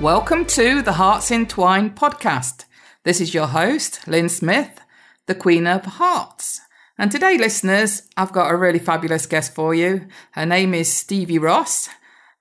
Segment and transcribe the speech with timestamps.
[0.00, 2.64] Welcome to the Hearts Entwined podcast.
[3.04, 4.80] This is your host, Lynn Smith,
[5.26, 6.62] the Queen of Hearts.
[6.96, 10.06] And today, listeners, I've got a really fabulous guest for you.
[10.30, 11.90] Her name is Stevie Ross.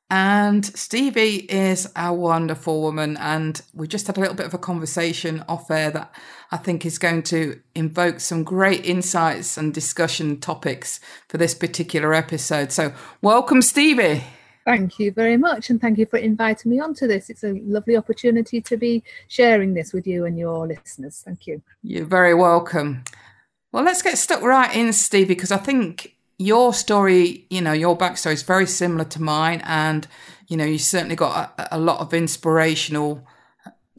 [0.10, 3.18] And Stevie is a wonderful woman.
[3.18, 6.16] And we just had a little bit of a conversation off air that
[6.54, 12.14] I think is going to invoke some great insights and discussion topics for this particular
[12.14, 12.72] episode.
[12.72, 14.24] So, welcome, Stevie.
[14.66, 17.30] Thank you very much, and thank you for inviting me onto this.
[17.30, 21.22] It's a lovely opportunity to be sharing this with you and your listeners.
[21.26, 21.62] Thank you.
[21.82, 23.04] You're very welcome.
[23.72, 27.98] Well, let's get stuck right in, Steve, because I think your story, you know, your
[27.98, 30.08] backstory is very similar to mine, and
[30.48, 33.26] you know, you certainly got a, a lot of inspirational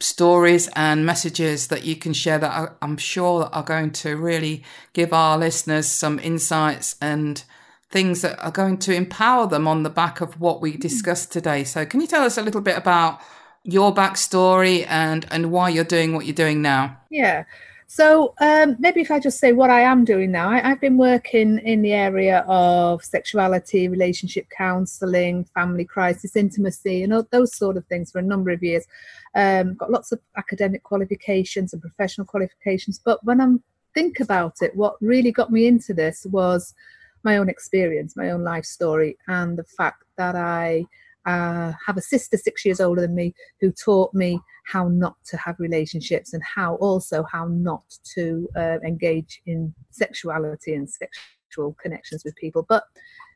[0.01, 5.13] stories and messages that you can share that I'm sure are going to really give
[5.13, 7.43] our listeners some insights and
[7.91, 11.65] things that are going to empower them on the back of what we discussed today.
[11.65, 13.21] So, can you tell us a little bit about
[13.63, 16.97] your backstory and and why you're doing what you're doing now?
[17.11, 17.45] Yeah.
[17.93, 20.97] So um, maybe if I just say what I am doing now, I, have been
[20.97, 27.77] working in the area of sexuality, relationship counselling, family crisis, intimacy, and all those sort
[27.77, 28.87] of things for a number of years.
[29.35, 33.49] Um, got lots of academic qualifications and professional qualifications, but when I
[33.93, 36.75] think about it, what really got me into this was
[37.23, 40.87] my own experience, my own life story, and the fact that I
[41.27, 45.37] uh, have a sister six years older than me who taught me how not to
[45.37, 47.83] have relationships and how also how not
[48.15, 52.65] to uh, engage in sexuality and sexual connections with people.
[52.69, 52.85] But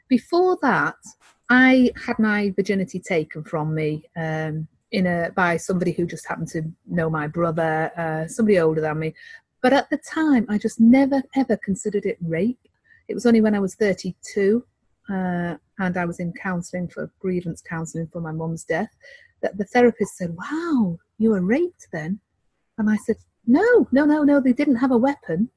[0.09, 0.97] before that,
[1.51, 4.05] I had my virginity taken from me.
[4.17, 8.81] Um, in a by somebody who just happened to know my brother, uh, somebody older
[8.81, 9.15] than me.
[9.61, 12.61] But at the time, I just never ever considered it rape.
[13.09, 14.65] It was only when I was 32
[15.11, 18.91] uh, and I was in counselling for grievance counselling for my mum's death
[19.43, 22.21] that the therapist said, Wow, you were raped then?
[22.79, 23.17] And I said,
[23.47, 25.51] No, no, no, no, they didn't have a weapon.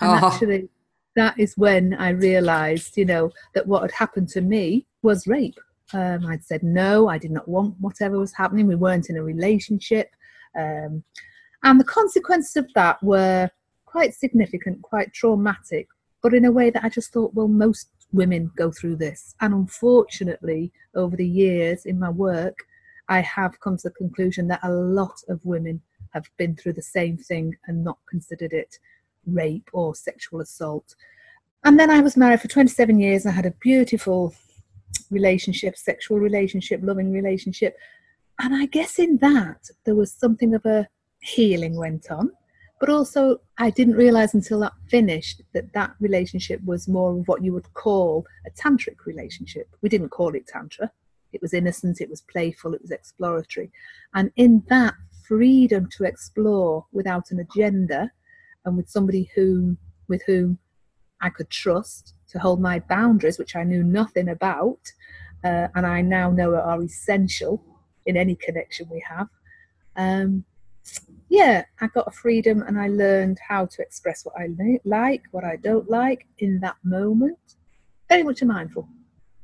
[0.00, 0.28] And oh.
[0.28, 0.68] actually,
[1.16, 5.58] that is when I realised, you know, that what had happened to me was rape.
[5.92, 8.66] Um, I'd said no, I did not want whatever was happening.
[8.66, 10.08] We weren't in a relationship.
[10.58, 11.04] Um,
[11.62, 13.50] and the consequences of that were
[13.84, 15.88] quite significant, quite traumatic
[16.22, 19.34] but in a way that I just thought, well, most women go through this.
[19.40, 22.58] And unfortunately, over the years in my work,
[23.08, 26.82] I have come to the conclusion that a lot of women have been through the
[26.82, 28.78] same thing and not considered it
[29.26, 30.94] rape or sexual assault.
[31.64, 33.24] And then I was married for 27 years.
[33.24, 34.34] I had a beautiful
[35.10, 37.76] relationship, sexual relationship, loving relationship.
[38.38, 40.88] And I guess in that, there was something of a
[41.20, 42.32] healing went on.
[42.82, 47.44] But also, I didn't realize until that finished that that relationship was more of what
[47.44, 49.68] you would call a tantric relationship.
[49.82, 50.90] We didn't call it tantra.
[51.32, 53.70] It was innocent, it was playful, it was exploratory.
[54.14, 54.94] And in that
[55.24, 58.10] freedom to explore without an agenda
[58.64, 59.78] and with somebody whom
[60.08, 60.58] with whom
[61.20, 64.90] I could trust to hold my boundaries, which I knew nothing about,
[65.44, 67.64] uh, and I now know are essential
[68.06, 69.28] in any connection we have.
[69.94, 70.44] Um,
[71.32, 74.48] yeah, I got a freedom and I learned how to express what I
[74.84, 77.38] like, what I don't like in that moment.
[78.10, 78.86] Very much a mindful,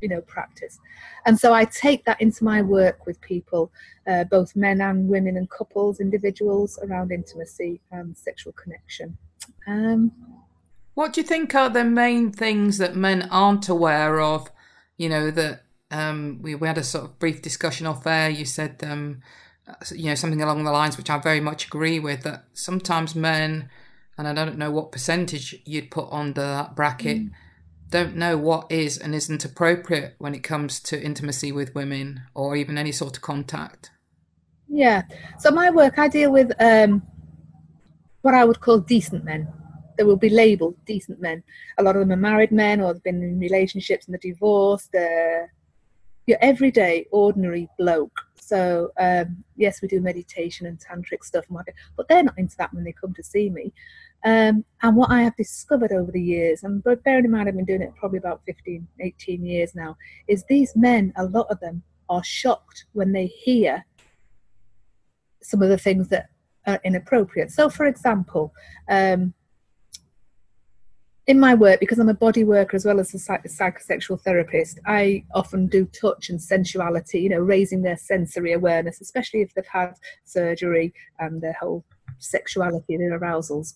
[0.03, 0.79] you know, practice.
[1.25, 3.73] And so I take that into my work with people,
[4.07, 9.17] uh, both men and women and couples, individuals around intimacy and sexual connection.
[9.67, 10.13] Um,
[10.93, 14.53] what do you think are the main things that men aren't aware of?
[14.99, 18.29] You know, that um, we, we had a sort of brief discussion off air.
[18.29, 19.23] You said, um,
[19.93, 23.69] you know, something along the lines which I very much agree with that sometimes men,
[24.17, 27.31] and I don't know what percentage you'd put under that bracket, mm.
[27.91, 32.57] don't know what is and isn't appropriate when it comes to intimacy with women or
[32.57, 33.91] even any sort of contact.
[34.69, 35.03] Yeah.
[35.39, 37.03] So my work, I deal with um,
[38.23, 39.53] what I would call decent men.
[39.97, 41.43] They will be labelled decent men.
[41.79, 44.91] A lot of them are married men or they've been in relationships and they're divorced.
[44.93, 45.53] They're
[46.27, 51.45] your everyday, ordinary bloke so um, yes, we do meditation and tantric stuff,
[51.97, 53.75] but they're not into that when they come to see me.
[54.25, 57.67] Um, and what I have discovered over the years, and bearing in mind I've been
[57.67, 59.97] doing it probably about 15, 18 years now,
[60.29, 63.85] is these men, a lot of them, are shocked when they hear
[65.43, 66.31] some of the things that
[66.67, 67.51] are inappropriate.
[67.51, 68.53] So, for example,
[68.89, 69.35] um,
[71.29, 74.81] in my work, because I'm a body worker as well as a psych- psychosexual therapist,
[74.87, 79.67] I often do touch and sensuality, you know, raising their sensory awareness, especially if they've
[79.67, 79.93] had
[80.25, 81.85] surgery and their whole
[82.19, 83.75] sexuality, and their arousals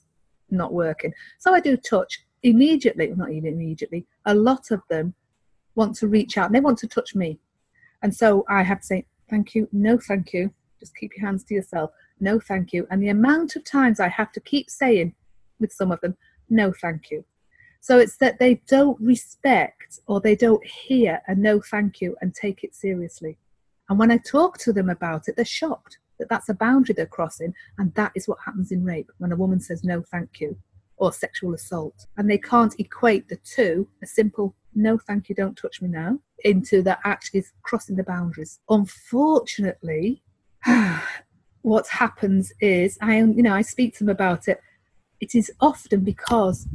[0.51, 1.13] not working.
[1.39, 5.13] So I do touch immediately, not even immediately, a lot of them
[5.75, 7.39] want to reach out and they want to touch me.
[8.03, 11.45] And so I have to say, thank you, no thank you, just keep your hands
[11.45, 12.87] to yourself, no thank you.
[12.91, 15.15] And the amount of times I have to keep saying
[15.61, 16.17] with some of them,
[16.49, 17.27] no thank you
[17.83, 22.33] so it's that they don't respect or they don't hear a no thank you and
[22.33, 23.37] take it seriously.
[23.89, 27.07] And when I talk to them about it, they're shocked that that's a boundary they're
[27.07, 27.53] crossing.
[27.79, 30.57] And that is what happens in rape when a woman says no thank you
[30.97, 32.07] or sexual assault.
[32.17, 36.21] And they can't equate the two, a simple no thank you, don't touch me now,
[36.45, 38.61] into that actually is crossing the boundaries.
[38.69, 40.23] Unfortunately,
[41.63, 44.61] what happens is I you know I speak to them about it.
[45.21, 46.69] It is often because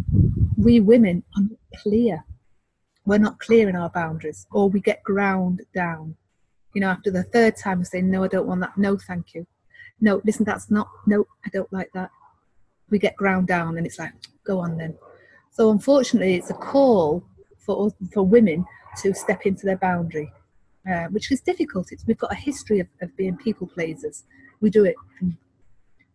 [0.58, 2.26] we women are not clear.
[3.06, 6.16] We're not clear in our boundaries, or we get ground down.
[6.74, 8.78] You know, after the third time, we say, No, I don't want that.
[8.78, 9.48] No, thank you.
[10.02, 12.12] No, listen, that's not, no, I don't like that.
[12.90, 14.12] We get ground down, and it's like,
[14.44, 14.98] Go on then.
[15.52, 17.24] So, unfortunately, it's a call
[17.58, 18.66] for, for women
[19.02, 20.32] to step into their boundary,
[20.90, 21.92] uh, which is difficult.
[21.92, 24.24] It's, we've got a history of, of being people pleasers.
[24.60, 25.38] We do it from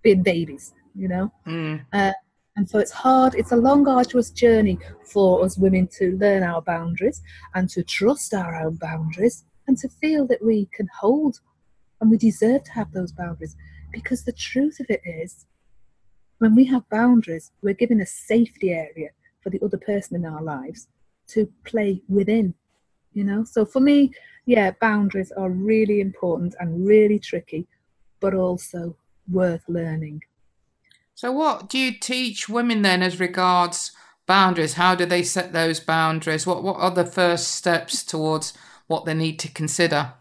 [0.02, 1.32] being babies, you know.
[1.46, 1.84] Mm.
[1.92, 2.12] Uh,
[2.56, 6.60] and so it's hard, it's a long, arduous journey for us women to learn our
[6.60, 7.22] boundaries
[7.54, 11.40] and to trust our own boundaries and to feel that we can hold
[12.00, 13.56] and we deserve to have those boundaries.
[13.92, 15.46] Because the truth of it is,
[16.38, 19.10] when we have boundaries, we're given a safety area
[19.40, 20.88] for the other person in our lives
[21.28, 22.54] to play within,
[23.12, 23.44] you know?
[23.44, 24.12] So for me,
[24.44, 27.66] yeah, boundaries are really important and really tricky,
[28.20, 28.96] but also
[29.30, 30.22] worth learning.
[31.14, 33.92] So, what do you teach women then as regards
[34.26, 34.74] boundaries?
[34.74, 36.46] How do they set those boundaries?
[36.46, 38.54] What What are the first steps towards
[38.86, 40.14] what they need to consider?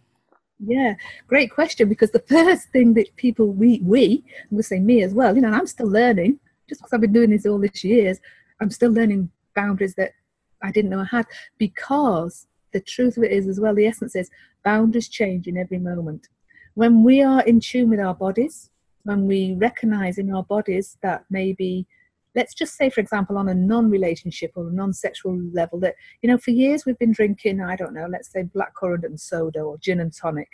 [0.59, 0.95] Yeah,
[1.27, 1.89] great question.
[1.89, 5.35] Because the first thing that people we we I'm to say me as well.
[5.35, 6.39] You know, I'm still learning.
[6.67, 8.19] Just because I've been doing this all these years,
[8.61, 10.13] I'm still learning boundaries that
[10.61, 11.25] I didn't know I had.
[11.57, 14.29] Because the truth of it is, as well, the essence is
[14.63, 16.29] boundaries change in every moment.
[16.75, 18.70] When we are in tune with our bodies,
[19.03, 21.87] when we recognize in our bodies that maybe
[22.35, 26.37] let's just say for example on a non-relationship or a non-sexual level that you know
[26.37, 29.99] for years we've been drinking i don't know let's say blackcurrant and soda or gin
[29.99, 30.49] and tonic.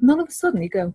[0.00, 0.94] And all of a sudden you go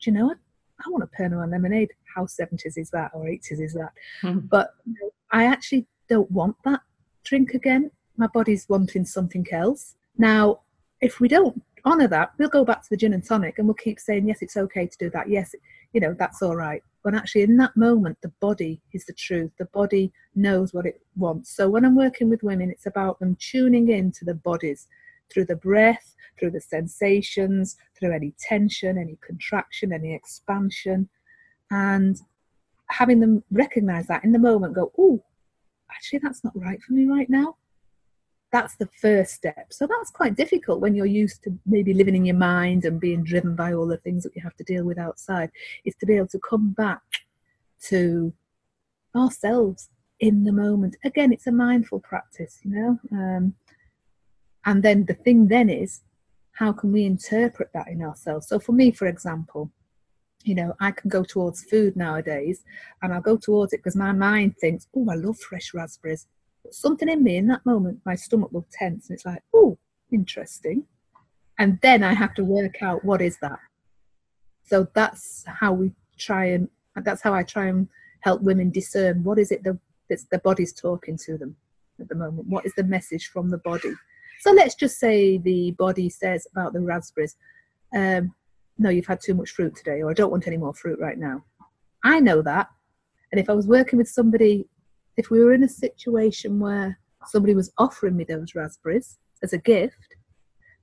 [0.00, 0.38] do you know what?
[0.78, 1.90] I want a pernod and lemonade.
[2.16, 3.92] How 70s is that or 80s is that?
[4.22, 4.46] Mm-hmm.
[4.50, 6.80] but you know, i actually don't want that
[7.24, 7.90] drink again.
[8.16, 9.96] My body's wanting something else.
[10.16, 10.60] Now
[11.00, 13.74] if we don't honor that we'll go back to the gin and tonic and we'll
[13.74, 15.28] keep saying yes it's okay to do that.
[15.28, 15.54] Yes
[15.92, 16.82] you know that's all right.
[17.02, 19.50] But actually in that moment the body is the truth.
[19.58, 21.54] The body knows what it wants.
[21.54, 24.86] So when i'm working with women it's about them tuning in to the bodies
[25.30, 31.08] through the breath through the sensations through any tension any contraction any expansion
[31.70, 32.20] and
[32.86, 35.22] having them recognize that in the moment go oh
[35.92, 37.56] actually that's not right for me right now
[38.52, 39.66] that's the first step.
[39.70, 43.22] So that's quite difficult when you're used to maybe living in your mind and being
[43.22, 45.50] driven by all the things that you have to deal with outside,
[45.84, 47.02] is to be able to come back
[47.84, 48.32] to
[49.14, 49.88] ourselves
[50.18, 50.96] in the moment.
[51.04, 53.00] Again, it's a mindful practice, you know.
[53.12, 53.54] Um,
[54.66, 56.02] and then the thing then is,
[56.52, 58.48] how can we interpret that in ourselves?
[58.48, 59.70] So for me, for example,
[60.44, 62.64] you know, I can go towards food nowadays
[63.02, 66.26] and I'll go towards it because my mind thinks, oh, I love fresh raspberries
[66.74, 69.78] something in me in that moment, my stomach will tense and it's like, oh,
[70.12, 70.84] interesting.
[71.58, 73.58] And then I have to work out what is that.
[74.64, 77.88] So that's how we try and that's how I try and
[78.20, 79.78] help women discern what is it that
[80.30, 81.56] the body's talking to them
[82.00, 82.48] at the moment.
[82.48, 83.92] What is the message from the body?
[84.40, 87.36] So let's just say the body says about the raspberries,
[87.94, 88.34] um,
[88.78, 91.18] no, you've had too much fruit today, or I don't want any more fruit right
[91.18, 91.44] now.
[92.02, 92.68] I know that.
[93.30, 94.66] And if I was working with somebody
[95.20, 99.58] if we were in a situation where somebody was offering me those raspberries as a
[99.58, 100.16] gift,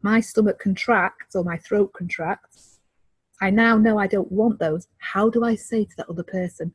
[0.03, 2.79] my stomach contracts or my throat contracts.
[3.41, 4.88] I now know I don't want those.
[5.00, 6.72] How do I say to that other person,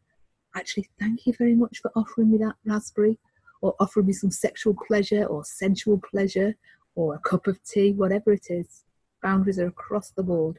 [0.56, 3.16] actually, thank you very much for offering me that raspberry
[3.60, 6.56] or offering me some sexual pleasure or sensual pleasure
[6.96, 8.82] or a cup of tea, whatever it is?
[9.22, 10.58] Boundaries are across the board.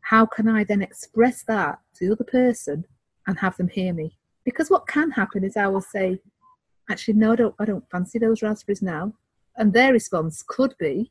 [0.00, 2.86] How can I then express that to the other person
[3.26, 4.16] and have them hear me?
[4.44, 6.18] Because what can happen is I will say,
[6.90, 9.12] actually, no, I don't, I don't fancy those raspberries now.
[9.56, 11.10] And their response could be,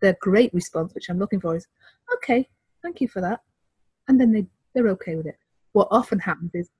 [0.00, 1.66] their great response, which I'm looking for, is
[2.14, 2.48] okay,
[2.82, 3.40] thank you for that,
[4.08, 5.36] and then they they're okay with it.
[5.72, 6.70] What often happens is,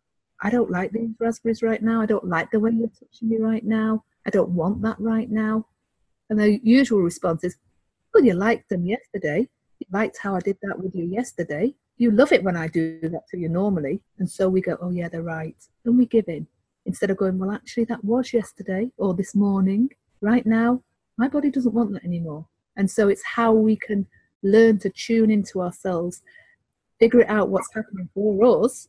[0.43, 2.01] I don't like these raspberries right now.
[2.01, 4.05] I don't like the way you're touching me right now.
[4.27, 5.67] I don't want that right now.
[6.31, 7.57] And the usual response is,
[8.13, 9.49] well, you liked them yesterday.
[9.79, 11.75] You liked how I did that with you yesterday.
[12.03, 14.01] You love it when I do that to you normally.
[14.19, 15.55] And so we go, oh, yeah, they're right.
[15.85, 16.49] And we give in
[16.85, 19.89] instead of going, well, actually, that was yesterday or this morning.
[20.21, 20.83] Right now,
[21.17, 22.49] my body doesn't want that anymore.
[22.77, 24.09] And so it's how we can
[24.43, 26.23] learn to tune into ourselves,
[26.99, 28.89] figure out what's happening for us,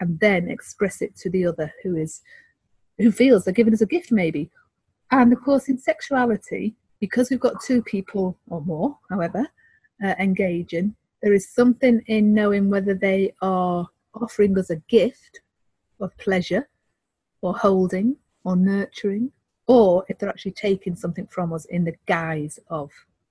[0.00, 2.22] and then express it to the other who is
[2.96, 4.50] who feels they're given us a gift maybe.
[5.10, 9.46] And of course in sexuality, because we've got two people or more, however,
[10.02, 15.40] uh, engaging, there is something in knowing whether they are offering us a gift
[15.98, 16.68] of pleasure
[17.40, 18.14] or holding
[18.44, 19.32] or nurturing
[19.66, 22.90] or if they're actually taking something from us in the guise of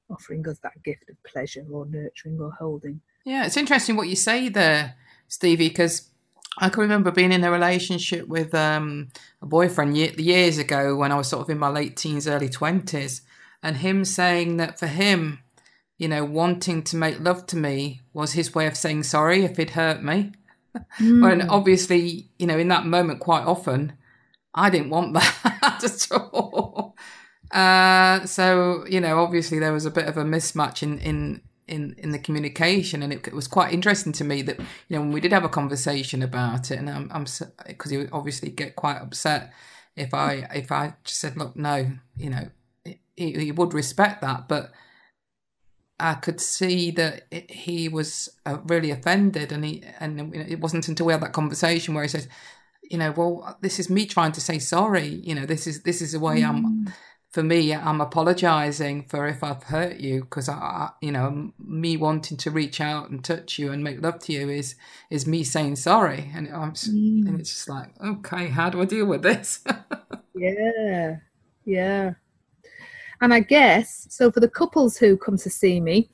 [0.09, 2.99] offering us that gift of pleasure or nurturing or holding.
[3.25, 4.95] Yeah, it's interesting what you say there,
[5.27, 6.09] Stevie, because
[6.57, 9.09] I can remember being in a relationship with um,
[9.39, 13.21] a boyfriend years ago when I was sort of in my late teens, early 20s,
[13.61, 15.42] and him saying that for him,
[15.97, 19.57] you know, wanting to make love to me was his way of saying sorry if
[19.57, 20.31] he'd hurt me.
[20.99, 21.21] Mm.
[21.21, 23.93] when obviously, you know, in that moment, quite often,
[24.55, 26.95] I didn't want that at all.
[27.51, 31.95] Uh, so you know, obviously there was a bit of a mismatch in in in
[31.99, 35.11] in the communication, and it, it, was quite interesting to me that you know when
[35.11, 37.25] we did have a conversation about it, and I'm I'm
[37.67, 39.53] because he would obviously get quite upset
[39.95, 42.49] if I if I just said, look, no, you know,
[42.83, 44.71] he, he would respect that, but.
[46.03, 50.89] I could see that it, he was uh, really offended, and he and it wasn't
[50.89, 52.27] until we had that conversation where he says,
[52.83, 55.07] you know, well, this is me trying to say sorry.
[55.07, 56.49] You know, this is this is the way mm.
[56.49, 56.93] I'm.
[57.31, 61.97] For me, I'm apologizing for if I've hurt you because I, I, you know, me
[61.97, 64.75] wanting to reach out and touch you and make love to you is
[65.09, 67.27] is me saying sorry, and I'm mm.
[67.27, 69.63] and it's just like, okay, how do I deal with this?
[70.35, 71.15] yeah,
[71.65, 72.13] yeah.
[73.23, 76.09] And I guess so for the couples who come to see me,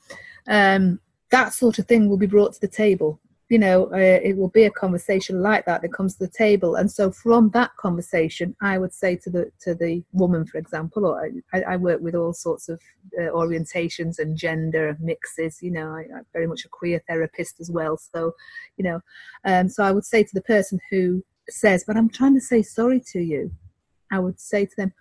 [0.46, 1.00] um,
[1.32, 3.20] that sort of thing will be brought to the table.
[3.48, 6.76] You know uh, it will be a conversation like that that comes to the table.
[6.76, 11.04] And so from that conversation i would say to the to the woman for example
[11.04, 12.80] or i, I work with all sorts of
[13.18, 15.60] uh, orientations and gender mixes.
[15.60, 17.96] You know I, am very much a queer therapist as well.
[17.96, 18.36] So
[18.76, 19.00] you know
[19.44, 22.62] um, so i would say to the person who says but i'm trying to say
[22.62, 23.50] sorry to you
[24.12, 24.92] i would say to them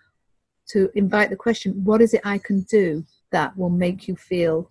[0.69, 4.69] to invite the question what is it i can do that will make you feel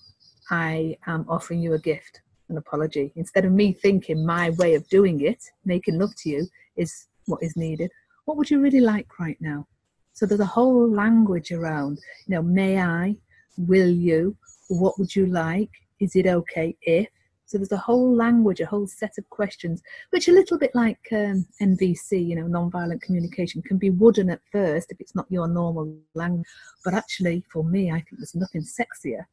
[0.50, 3.12] i am offering you a gift an apology.
[3.16, 7.42] Instead of me thinking my way of doing it, making love to you, is what
[7.42, 7.90] is needed.
[8.24, 9.66] What would you really like right now?
[10.12, 13.16] So there's a whole language around, you know, may I,
[13.56, 14.36] will you,
[14.68, 17.08] what would you like, is it okay if?
[17.48, 21.00] So there's a whole language, a whole set of questions, which a little bit like
[21.12, 25.48] um, NVC, you know, non-violent communication, can be wooden at first if it's not your
[25.48, 26.46] normal language.
[26.84, 29.24] But actually, for me, I think there's nothing sexier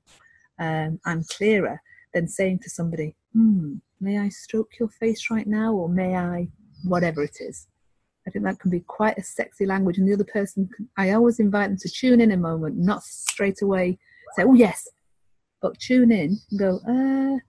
[0.59, 1.81] um, and clearer
[2.13, 5.73] than saying to somebody, hmm, may I stroke your face right now?
[5.73, 6.47] Or may I,
[6.85, 7.67] whatever it is.
[8.27, 9.97] I think that can be quite a sexy language.
[9.97, 13.03] And the other person, can, I always invite them to tune in a moment, not
[13.03, 13.99] straight away
[14.35, 14.87] say, oh, yes,
[15.61, 17.39] but tune in and go, uh,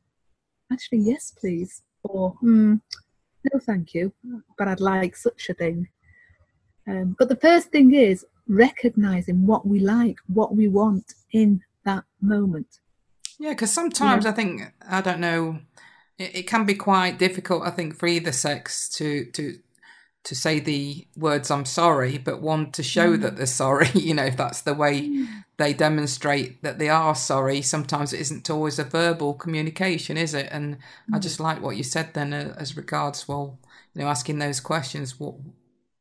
[0.73, 1.82] actually, yes, please.
[2.02, 2.75] Or, hmm,
[3.44, 4.12] no, thank you,
[4.58, 5.88] but I'd like such a thing.
[6.87, 12.04] Um, but the first thing is recognizing what we like, what we want in that
[12.20, 12.80] moment.
[13.38, 14.30] Yeah, because sometimes yeah.
[14.30, 15.61] I think I don't know.
[16.18, 19.58] It, it, can be quite difficult, I think, for either sex to to
[20.26, 23.23] to say the words "I'm sorry," but one to show mm.
[23.23, 23.88] that they're sorry.
[23.95, 25.45] You know, if that's the way mm.
[25.56, 27.62] they demonstrate that they are sorry.
[27.62, 30.49] Sometimes it isn't always a verbal communication, is it?
[30.50, 31.14] And mm.
[31.14, 33.59] I just like what you said then, uh, as regards well,
[33.95, 35.18] you know, asking those questions.
[35.18, 35.37] What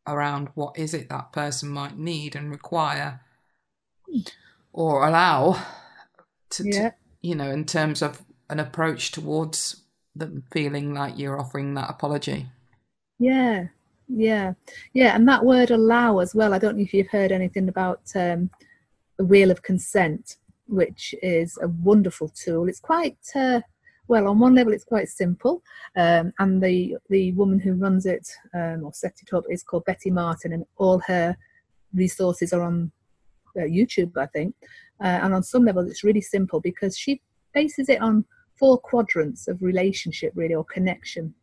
[0.07, 3.21] around what is it that person might need and require
[4.13, 4.31] mm.
[4.71, 5.63] or allow
[6.51, 6.89] to, yeah.
[6.89, 9.83] to you know, in terms of an approach towards
[10.15, 12.47] them feeling like you're offering that apology.
[13.19, 13.65] Yeah,
[14.07, 14.53] yeah,
[14.93, 16.53] yeah, and that word allow as well.
[16.53, 18.49] I don't know if you've heard anything about um,
[19.17, 22.67] the wheel of consent, which is a wonderful tool.
[22.67, 23.61] It's quite uh,
[24.07, 25.63] well on one level, it's quite simple,
[25.95, 29.85] um, and the the woman who runs it um, or set it up is called
[29.85, 31.35] Betty Martin, and all her
[31.93, 32.91] resources are on
[33.57, 34.55] uh, YouTube, I think.
[35.01, 37.21] Uh, and on some level, it's really simple because she
[37.53, 38.25] bases it on
[38.57, 41.33] four quadrants of relationship, really, or connection.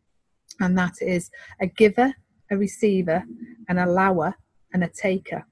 [0.59, 1.29] And that is
[1.61, 2.13] a giver,
[2.53, 3.23] a receiver,
[3.67, 4.35] an allower,
[4.73, 5.45] and a taker.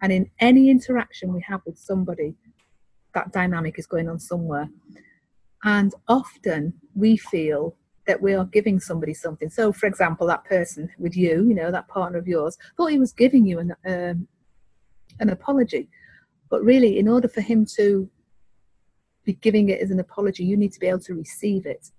[0.00, 2.34] And in any interaction we have with somebody,
[3.14, 4.68] that dynamic is going on somewhere.
[5.64, 9.48] And often we feel that we are giving somebody something.
[9.48, 12.98] So, for example, that person with you, you know, that partner of yours, thought he
[12.98, 14.28] was giving you an um,
[15.20, 15.88] an apology,
[16.50, 18.10] but really, in order for him to
[19.24, 21.90] be giving it as an apology, you need to be able to receive it.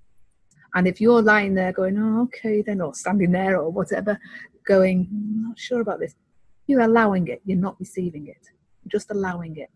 [0.76, 4.20] And if you're lying there going, "Oh, okay," then, or standing there or whatever,
[4.66, 6.16] going, "I'm not sure about this,"
[6.68, 7.42] you're allowing it.
[7.46, 8.50] You're not receiving it.
[8.84, 9.72] You're just allowing it.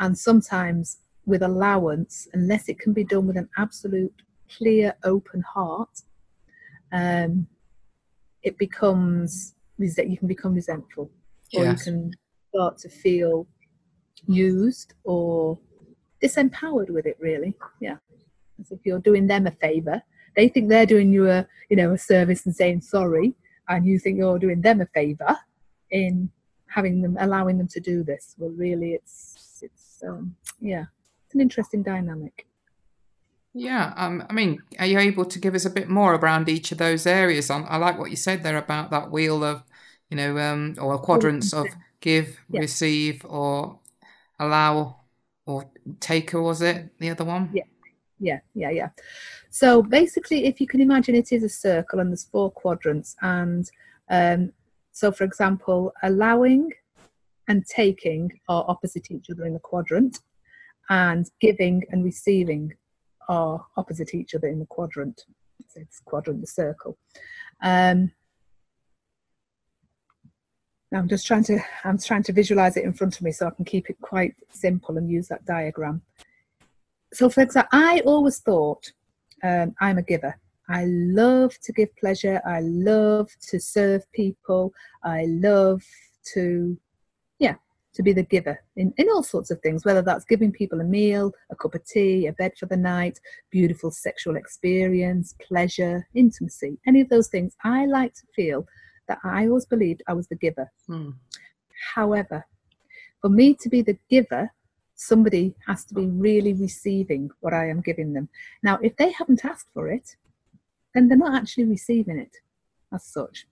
[0.00, 4.22] And sometimes, with allowance, unless it can be done with an absolute
[4.56, 6.02] clear, open heart,
[6.92, 7.46] um,
[8.42, 11.10] it becomes that you can become resentful,
[11.54, 12.10] or you can
[12.50, 13.46] start to feel
[14.26, 15.58] used or
[16.22, 17.16] disempowered with it.
[17.20, 17.96] Really, yeah.
[18.60, 20.02] As if you're doing them a favor,
[20.36, 23.34] they think they're doing you a you know a service and saying sorry,
[23.68, 25.36] and you think you're doing them a favor
[25.90, 26.30] in
[26.66, 28.34] having them allowing them to do this.
[28.38, 30.84] Well, really, it's it's um, yeah,
[31.26, 32.46] it's an interesting dynamic.
[33.52, 36.70] Yeah, um, I mean, are you able to give us a bit more around each
[36.70, 37.50] of those areas?
[37.50, 39.64] I, I like what you said there about that wheel of,
[40.08, 41.66] you know, um, or quadrants of
[42.00, 42.60] give, yeah.
[42.60, 43.80] receive, or
[44.38, 45.00] allow,
[45.46, 45.68] or
[45.98, 46.32] take.
[46.32, 47.50] Or Was it the other one?
[47.52, 47.64] Yeah,
[48.20, 48.90] yeah, yeah, yeah.
[49.48, 53.68] So basically, if you can imagine, it is a circle, and there's four quadrants, and
[54.10, 54.52] um,
[54.92, 56.70] so for example, allowing
[57.48, 60.20] and taking are opposite each other in the quadrant,
[60.90, 62.74] and giving and receiving
[63.28, 65.24] are opposite each other in the quadrant.
[65.68, 66.98] so It's quadrant, the circle.
[67.62, 68.12] Um,
[70.92, 73.50] I'm just trying to I'm trying to visualize it in front of me so I
[73.50, 76.02] can keep it quite simple and use that diagram.
[77.12, 78.92] So, for example, I always thought
[79.42, 80.38] um, I'm a giver.
[80.68, 82.40] I love to give pleasure.
[82.46, 84.72] I love to serve people.
[85.02, 85.82] I love
[86.34, 86.78] to,
[87.40, 87.56] yeah,
[87.94, 90.84] to be the giver in, in all sorts of things, whether that's giving people a
[90.84, 93.18] meal, a cup of tea, a bed for the night,
[93.50, 97.56] beautiful sexual experience, pleasure, intimacy, any of those things.
[97.64, 98.66] I like to feel
[99.08, 100.70] that I always believed I was the giver.
[100.86, 101.10] Hmm.
[101.94, 102.46] However,
[103.20, 104.52] for me to be the giver,
[105.00, 108.28] somebody has to be really receiving what I am giving them.
[108.62, 110.16] Now, if they haven't asked for it,
[110.94, 112.36] then they're not actually receiving it
[112.92, 113.46] as such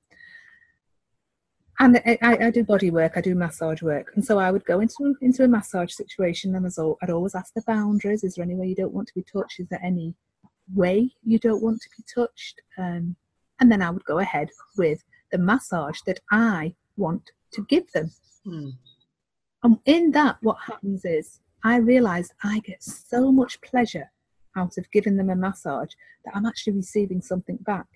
[1.80, 4.80] and I, I, do body work, I do massage work, and so I would go
[4.80, 8.56] into into a massage situation, and as I'd always ask the boundaries: Is there any
[8.56, 9.60] way you don't want to be touched?
[9.60, 10.14] Is there any
[10.74, 12.60] way you don't want to be touched?
[12.76, 13.16] Um,
[13.60, 18.10] and then I would go ahead with the massage that I want to give them.
[18.44, 18.70] Hmm.
[19.62, 24.10] And in that, what happens is I realize I get so much pleasure
[24.56, 25.92] out of giving them a massage
[26.24, 27.86] that I'm actually receiving something back.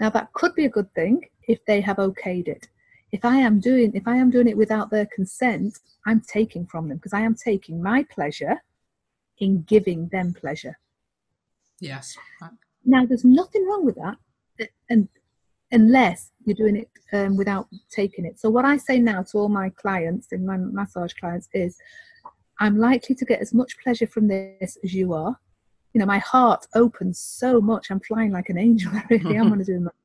[0.00, 2.68] Now that could be a good thing if they have okayed it.
[3.12, 6.88] If I am doing if I am doing it without their consent, I'm taking from
[6.88, 8.62] them because I am taking my pleasure
[9.38, 10.78] in giving them pleasure.
[11.78, 12.16] Yes.
[12.84, 14.16] Now there's nothing wrong with that,
[14.88, 15.08] and
[15.72, 18.38] unless you're doing it um, without taking it.
[18.38, 21.76] So what I say now to all my clients and my massage clients is,
[22.60, 25.36] I'm likely to get as much pleasure from this as you are.
[25.92, 27.90] You know, my heart opens so much.
[27.90, 28.92] I'm flying like an angel.
[28.94, 29.92] I really am when I do that.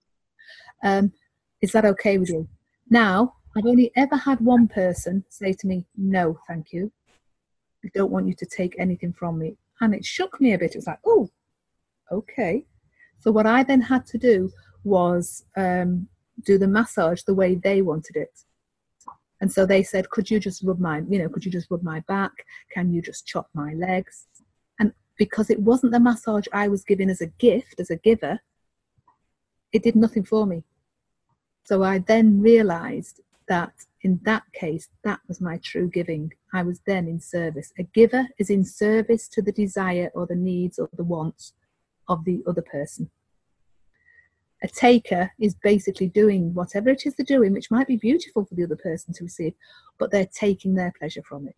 [0.83, 1.11] Um,
[1.59, 2.47] is that okay with you?
[2.87, 6.91] Now, I've only ever had one person say to me, No, thank you.
[7.83, 9.57] I don't want you to take anything from me.
[9.81, 10.75] And it shook me a bit.
[10.75, 11.31] It was like, Oh,
[12.11, 12.63] okay.
[13.21, 14.51] So, what I then had to do
[14.83, 16.07] was um,
[16.43, 18.43] do the massage the way they wanted it.
[19.39, 21.83] And so they said, Could you just rub my, you know, could you just rub
[21.83, 22.31] my back?
[22.71, 24.27] Can you just chop my legs?
[24.79, 28.39] And because it wasn't the massage I was given as a gift, as a giver,
[29.71, 30.63] it did nothing for me.
[31.63, 36.33] So I then realized that in that case, that was my true giving.
[36.53, 37.73] I was then in service.
[37.77, 41.53] A giver is in service to the desire or the needs or the wants
[42.07, 43.09] of the other person.
[44.63, 48.55] A taker is basically doing whatever it is they're doing, which might be beautiful for
[48.55, 49.53] the other person to receive,
[49.99, 51.55] but they're taking their pleasure from it.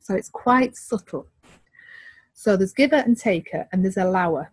[0.00, 1.26] So it's quite subtle.
[2.32, 4.50] So there's giver and taker, and there's allower.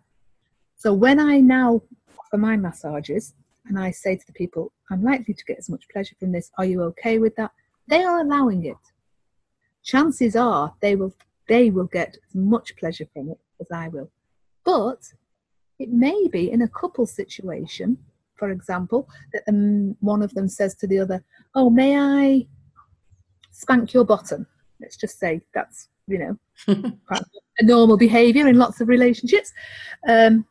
[0.76, 1.82] So when I now
[2.18, 3.34] offer my massages,
[3.66, 6.50] and I say to the people, I'm likely to get as much pleasure from this.
[6.58, 7.52] Are you okay with that?
[7.86, 8.76] They are allowing it.
[9.82, 11.14] Chances are they will
[11.48, 14.10] they will get as much pleasure from it as I will.
[14.64, 15.12] But
[15.80, 17.98] it may be in a couple situation,
[18.36, 22.46] for example, that um, one of them says to the other, "Oh, may I
[23.50, 24.46] spank your bottom?"
[24.80, 26.38] Let's just say that's you know
[27.08, 29.52] a normal behaviour in lots of relationships.
[30.08, 30.46] Um,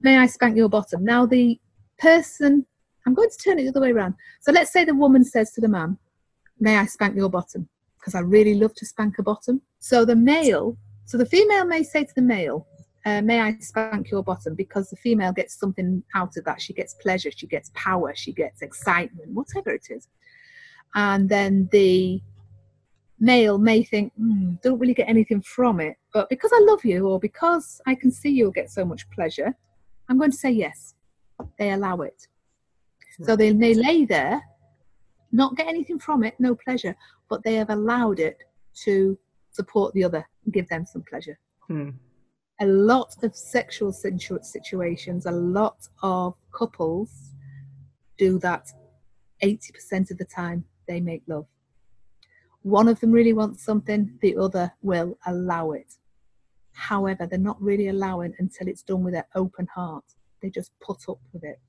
[0.00, 1.04] may I spank your bottom?
[1.04, 1.60] Now the
[1.98, 2.64] person,
[3.06, 4.14] I'm going to turn it the other way around.
[4.40, 5.98] So let's say the woman says to the man,
[6.60, 7.68] May I spank your bottom?
[7.98, 9.60] because I really love to spank a bottom.
[9.80, 12.66] So the male, so the female may say to the male,
[13.08, 14.54] uh, may I spank your bottom?
[14.54, 16.60] Because the female gets something out of that.
[16.60, 20.08] She gets pleasure, she gets power, she gets excitement, whatever it is.
[20.94, 22.20] And then the
[23.20, 27.08] male may think, mm, don't really get anything from it, but because I love you
[27.08, 29.54] or because I can see you'll get so much pleasure,
[30.08, 30.94] I'm going to say yes.
[31.58, 32.26] They allow it.
[33.22, 34.40] So they may lay there,
[35.32, 36.94] not get anything from it, no pleasure,
[37.28, 38.44] but they have allowed it
[38.84, 39.18] to
[39.50, 41.38] support the other and give them some pleasure.
[41.66, 41.90] Hmm.
[42.60, 47.34] A lot of sexual situ- situations, a lot of couples
[48.16, 48.68] do that
[49.42, 51.46] 80% of the time they make love.
[52.62, 55.94] One of them really wants something, the other will allow it.
[56.72, 60.04] However, they're not really allowing until it's done with their open heart.
[60.42, 61.60] They just put up with it.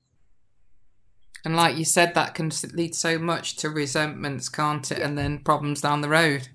[1.44, 4.98] And like you said, that can lead so much to resentments, can't it?
[4.98, 6.48] And then problems down the road.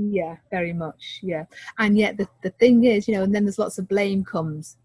[0.00, 1.18] Yeah, very much.
[1.24, 1.46] Yeah.
[1.78, 4.76] And yet the, the thing is, you know, and then there's lots of blame comes.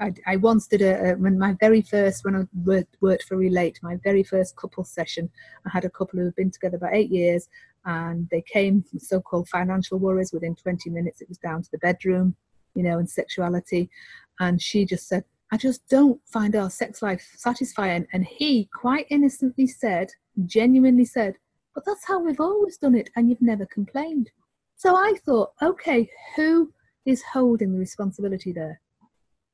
[0.00, 3.36] I, I once did a, a, when my very first when I worked, worked for
[3.36, 5.30] Relate, my very first couple session.
[5.66, 7.48] I had a couple who had been together about eight years,
[7.86, 10.32] and they came from so-called financial worries.
[10.32, 12.36] Within 20 minutes, it was down to the bedroom,
[12.74, 13.90] you know, and sexuality.
[14.38, 19.06] And she just said, "I just don't find our sex life satisfying." And he quite
[19.10, 20.10] innocently said,
[20.44, 21.36] genuinely said,
[21.78, 24.30] "But that's how we've always done it, and you've never complained."
[24.74, 26.72] So I thought, okay, who
[27.04, 28.80] is holding the responsibility there?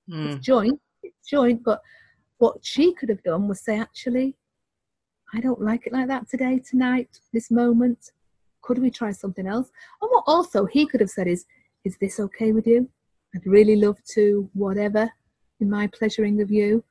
[0.09, 0.37] Mm.
[0.37, 1.83] It's joint, it's joint, but
[2.39, 4.37] what she could have done was say, actually,
[5.35, 8.11] I don't like it like that today, tonight, this moment.
[8.63, 9.71] Could we try something else?
[10.01, 11.45] And what also he could have said is,
[11.85, 12.89] is this okay with you?
[13.35, 15.11] I'd really love to, whatever,
[15.61, 16.83] in my pleasuring of you.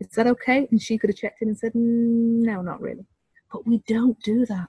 [0.00, 0.68] Is that okay?
[0.70, 3.06] And she could have checked in and said, mm, no, not really.
[3.52, 4.68] But we don't do that.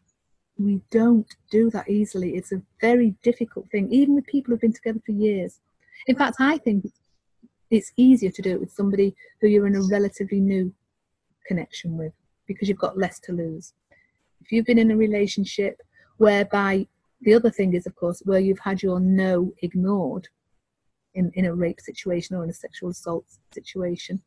[0.58, 2.36] We don't do that easily.
[2.36, 5.60] It's a very difficult thing, even with people who've been together for years.
[6.08, 6.86] In fact, I think
[7.72, 10.74] it's easier to do it with somebody who you're in a relatively new
[11.46, 12.14] connection with
[12.46, 13.74] because you've got less to lose.
[14.42, 15.82] If you've been in a relationship
[16.18, 16.88] whereby
[17.22, 20.28] the other thing is, of course, where you've had your no ignored
[21.14, 24.22] in, in a rape situation or in a sexual assault situation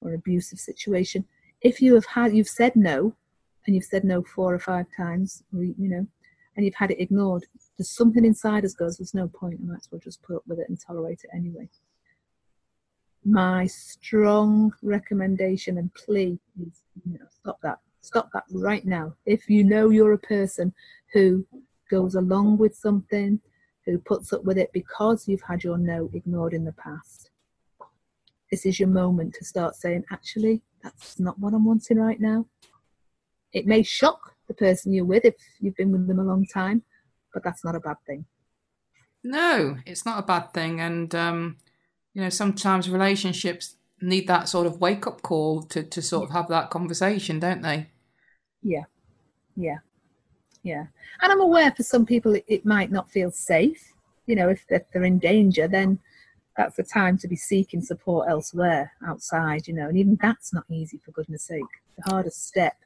[0.00, 1.24] or abusive situation,
[1.60, 3.14] if you have had, you've said no,
[3.68, 6.04] and you've said no four or five times, or, you know,
[6.56, 7.44] and you've had it ignored,
[7.76, 10.42] there's something inside us goes, there's no point, I might as well just put up
[10.48, 11.68] with it and tolerate it anyway
[13.28, 17.78] my strong recommendation and plea is you know, stop that.
[18.00, 19.14] Stop that right now.
[19.26, 20.72] If you know you're a person
[21.12, 21.46] who
[21.90, 23.40] goes along with something,
[23.84, 27.30] who puts up with it because you've had your no ignored in the past,
[28.50, 32.46] this is your moment to start saying, actually, that's not what I'm wanting right now.
[33.52, 36.82] It may shock the person you're with if you've been with them a long time,
[37.32, 38.24] but that's not a bad thing.
[39.24, 40.80] No, it's not a bad thing.
[40.80, 41.56] And um,
[42.14, 46.30] you know, sometimes relationships need that sort of wake up call to, to sort of
[46.34, 47.88] have that conversation, don't they?
[48.62, 48.84] Yeah,
[49.56, 49.78] yeah,
[50.62, 50.86] yeah.
[51.20, 53.92] And I'm aware for some people it, it might not feel safe.
[54.26, 55.98] You know, if they're, they're in danger, then
[56.56, 60.64] that's the time to be seeking support elsewhere outside, you know, and even that's not
[60.68, 61.62] easy for goodness sake.
[61.96, 62.76] The hardest step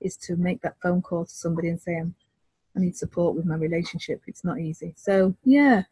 [0.00, 3.56] is to make that phone call to somebody and say, I need support with my
[3.56, 4.22] relationship.
[4.26, 4.92] It's not easy.
[4.96, 5.84] So, yeah,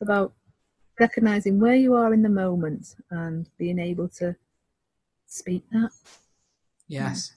[0.00, 0.32] about
[0.98, 4.36] recognizing where you are in the moment and being able to
[5.26, 5.90] speak that.
[6.86, 7.34] Yes.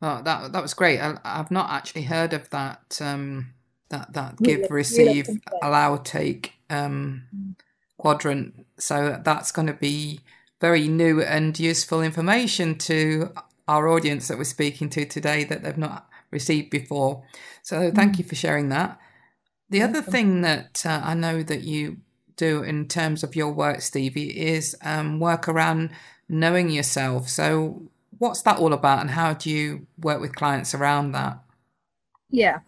[0.00, 1.00] Well, that that was great.
[1.00, 2.98] I, have not actually heard of that.
[3.00, 3.54] Um,
[3.88, 5.28] that that give, receive,
[5.62, 7.54] allow, take um, mm.
[7.98, 8.66] quadrant.
[8.78, 10.20] So that's going to be
[10.60, 13.32] very new and useful information to
[13.68, 17.24] our audience that we're speaking to today that they've not received before.
[17.62, 18.18] So thank mm.
[18.18, 18.98] you for sharing that.
[19.68, 21.98] The other thing that uh, I know that you
[22.36, 25.90] do in terms of your work, Stevie, is um, work around
[26.28, 27.28] knowing yourself.
[27.28, 27.82] So,
[28.18, 31.38] what's that all about, and how do you work with clients around that?
[32.30, 32.60] Yeah.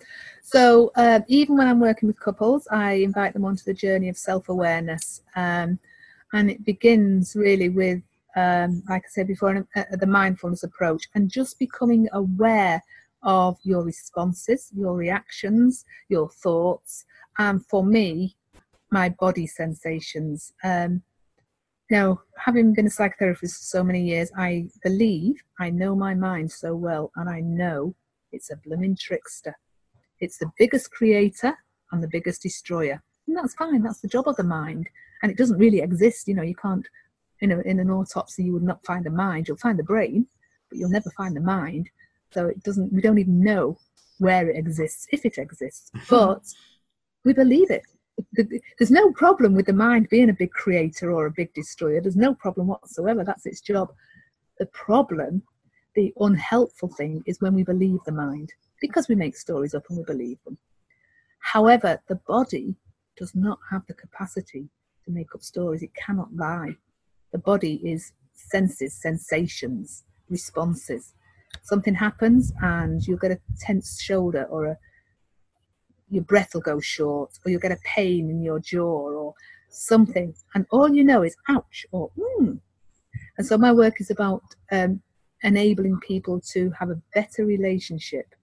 [0.43, 4.17] So, uh, even when I'm working with couples, I invite them onto the journey of
[4.17, 5.23] self awareness.
[5.37, 5.79] Um,
[6.33, 8.03] and it begins really with,
[8.37, 12.83] um, like I said before, uh, the mindfulness approach and just becoming aware
[13.23, 17.05] of your responses, your reactions, your thoughts.
[17.39, 18.37] And for me,
[18.91, 20.53] my body sensations.
[20.63, 21.03] Um,
[21.91, 26.53] now, having been a psychotherapist for so many years, I believe I know my mind
[26.53, 27.95] so well, and I know
[28.31, 29.57] it's a blooming trickster.
[30.21, 31.57] It's the biggest creator
[31.91, 33.03] and the biggest destroyer.
[33.27, 34.89] And that's fine, that's the job of the mind.
[35.23, 36.87] And it doesn't really exist, you know, you can't,
[37.47, 39.47] know, in an autopsy, you would not find the mind.
[39.47, 40.27] You'll find the brain,
[40.69, 41.89] but you'll never find the mind.
[42.33, 43.79] So it doesn't, we don't even know
[44.19, 46.43] where it exists, if it exists, but
[47.25, 47.83] we believe it.
[48.79, 52.01] There's no problem with the mind being a big creator or a big destroyer.
[52.01, 53.23] There's no problem whatsoever.
[53.23, 53.93] That's its job.
[54.59, 55.43] The problem,
[55.95, 59.99] the unhelpful thing, is when we believe the mind because we make stories up and
[59.99, 60.59] we believe them.
[61.39, 62.75] However, the body
[63.17, 64.69] does not have the capacity
[65.05, 65.83] to make up stories.
[65.83, 66.77] It cannot lie.
[67.33, 71.15] The body is senses, sensations, responses.
[71.63, 74.77] Something happens and you'll get a tense shoulder or a
[76.11, 79.35] your breath will go short or you'll get a pain in your jaw or
[79.69, 82.59] something and all you know is ouch or mm.
[83.37, 85.01] and so my work is about um,
[85.43, 88.35] enabling people to have a better relationship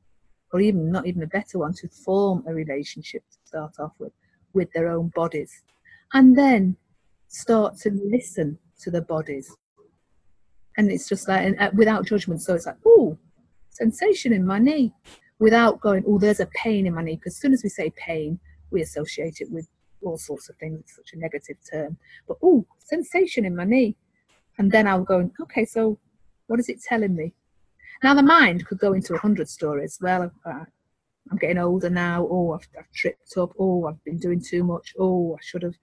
[0.54, 4.14] or even not even a better one to form a relationship to start off with
[4.54, 5.64] with their own bodies
[6.14, 6.76] and then
[7.28, 9.56] start to listen to the bodies.
[10.78, 12.42] And it's just like and, uh, without judgment.
[12.42, 13.18] So it's like oh
[13.70, 14.94] sensation in my knee
[15.40, 17.16] without going oh there's a pain in my knee.
[17.16, 18.40] Because as soon as we say pain
[18.72, 19.68] we associate it with
[20.02, 20.80] all sorts of things.
[20.82, 21.98] It's such a negative term.
[22.28, 23.96] But oh sensation in my knee.
[24.58, 26.00] And then i'll go okay so
[26.48, 27.34] what is it telling me?
[28.04, 29.98] Now the mind could go into a hundred stories.
[30.02, 30.66] Well uh,
[31.32, 32.28] i'm getting older now.
[32.30, 33.54] Oh I've, I've tripped up.
[33.58, 34.94] Oh i've been doing too much.
[35.00, 35.76] Oh i should have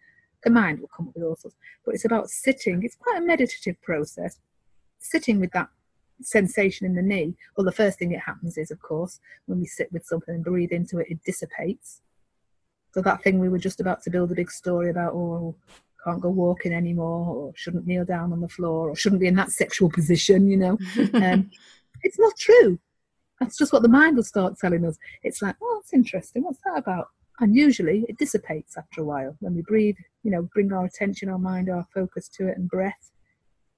[0.44, 3.24] the mind will come up with all sorts but it's about sitting it's quite a
[3.24, 4.38] meditative process
[4.98, 5.68] sitting with that
[6.24, 9.66] sensation in the knee, well, the first thing that happens is, of course, when we
[9.66, 12.00] sit with something and breathe into it, it dissipates.
[12.92, 15.55] So that thing we were just about to build a big story about, oh,
[16.05, 19.37] can't go walking anymore, or shouldn't kneel down on the floor, or shouldn't be in
[19.37, 20.78] that sexual position, you know.
[21.14, 21.50] um,
[22.02, 22.78] it's not true.
[23.40, 24.98] That's just what the mind will start telling us.
[25.22, 26.42] It's like, oh, that's interesting.
[26.42, 27.09] What's that about?
[27.40, 31.28] And usually it dissipates after a while when we breathe, you know, bring our attention,
[31.28, 33.10] our mind, our focus to it, and breath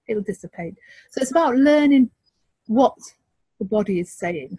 [0.06, 0.74] it'll dissipate.
[1.10, 2.10] So it's about learning
[2.66, 2.96] what
[3.58, 4.58] the body is saying.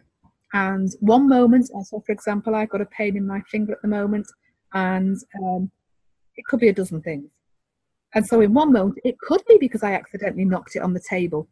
[0.54, 3.88] And one moment, so for example, I've got a pain in my finger at the
[3.88, 4.28] moment,
[4.74, 5.70] and um,
[6.36, 7.30] it could be a dozen things.
[8.14, 11.04] And so in one moment, it could be because I accidentally knocked it on the
[11.08, 11.50] table,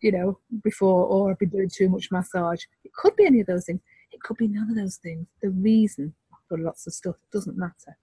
[0.00, 2.62] you know, before, or I've been doing too much massage.
[2.84, 3.80] It could be any of those things.
[4.12, 5.26] It could be none of those things.
[5.42, 6.14] The reason
[6.56, 7.96] for lots of stuff It doesn't matter.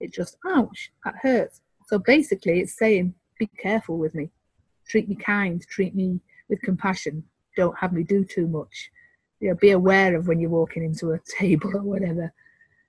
[0.00, 1.60] It just, ouch, that hurts.
[1.88, 4.30] So basically, it's saying, be careful with me
[4.86, 7.24] treat me kind, treat me with compassion,
[7.56, 8.90] don't have me do too much.
[9.40, 12.32] You know, be aware of when you're walking into a table or whatever.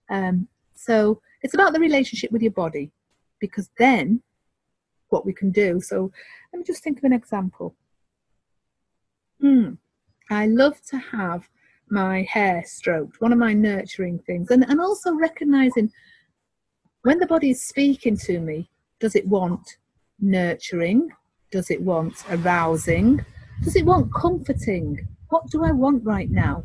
[0.09, 2.91] Um, so it's about the relationship with your body,
[3.39, 4.21] because then
[5.09, 5.79] what we can do.
[5.81, 6.11] So
[6.51, 7.75] let me just think of an example.
[9.39, 9.73] Hmm.
[10.29, 11.47] I love to have
[11.89, 15.91] my hair stroked, one of my nurturing things, and, and also recognizing
[17.03, 18.69] when the body is speaking to me,
[18.99, 19.77] does it want
[20.19, 21.11] nurturing
[21.55, 23.25] does it want arousing?
[23.63, 25.07] Does it want comforting?
[25.29, 26.63] What do I want right now?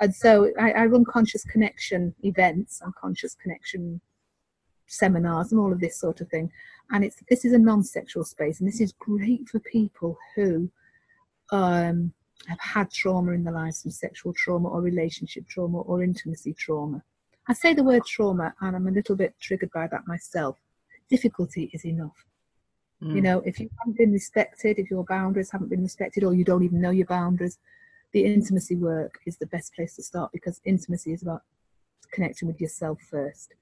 [0.00, 4.00] And so I, I run conscious connection events and conscious connection
[4.86, 6.48] seminars and all of this sort of thing.
[6.90, 10.70] And it's this is a non-sexual space, and this is great for people who
[11.50, 12.12] um,
[12.48, 17.02] have had trauma in their lives, some sexual trauma or relationship trauma or intimacy trauma.
[17.48, 20.58] I say the word trauma, and I'm a little bit triggered by that myself.
[21.10, 22.24] Difficulty is enough.
[23.02, 23.16] Mm.
[23.16, 26.44] You know, if you haven't been respected, if your boundaries haven't been respected, or you
[26.44, 27.58] don't even know your boundaries,
[28.12, 31.42] the intimacy work is the best place to start because intimacy is about
[32.12, 33.54] connecting with yourself first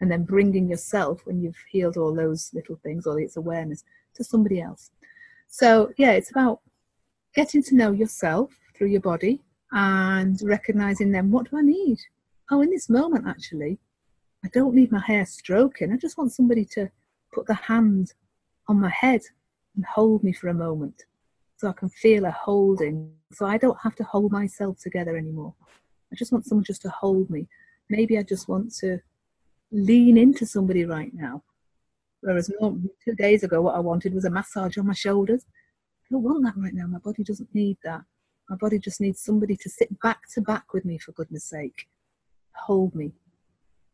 [0.00, 4.24] and then bringing yourself when you've healed all those little things or its awareness to
[4.24, 4.90] somebody else.
[5.46, 6.60] So, yeah, it's about
[7.34, 9.40] getting to know yourself through your body
[9.72, 11.98] and recognizing then what do I need?
[12.50, 13.78] Oh, in this moment, actually,
[14.44, 15.92] I don't need my hair stroking.
[15.92, 16.88] I just want somebody to
[17.32, 18.14] put the hand
[18.68, 19.20] on my head
[19.76, 21.04] and hold me for a moment
[21.56, 23.12] so I can feel a holding.
[23.32, 25.54] So I don't have to hold myself together anymore.
[26.12, 27.46] I just want someone just to hold me.
[27.88, 28.98] Maybe I just want to
[29.70, 31.42] lean into somebody right now.
[32.22, 32.50] Whereas
[33.04, 35.44] two days ago, what I wanted was a massage on my shoulders.
[36.10, 36.86] I don't want that right now.
[36.86, 38.02] My body doesn't need that.
[38.48, 41.86] My body just needs somebody to sit back to back with me, for goodness sake.
[42.56, 43.12] Hold me.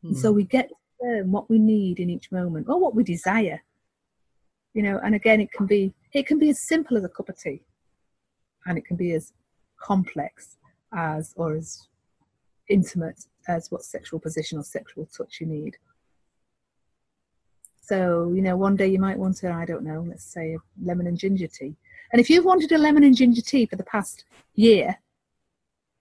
[0.05, 0.11] Mm.
[0.11, 0.37] And so hmm.
[0.37, 3.61] we get to learn what we need in each moment or what we desire
[4.77, 7.31] you know and again it can be it can be as simple as a cup
[7.31, 7.63] of tea
[8.67, 9.33] and it can be as
[9.81, 10.59] complex
[10.93, 11.89] as or as
[12.69, 15.77] intimate as what sexual position or sexual touch you need
[17.81, 20.59] so you know one day you might want to i don't know let's say a
[20.85, 21.75] lemon and ginger tea
[22.13, 24.97] and if you've wanted a lemon and ginger tea for the past year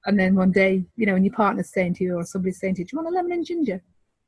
[0.05, 2.75] and then one day you know and your partner's saying to you or somebody's saying
[2.75, 3.81] to you do you want a lemon and ginger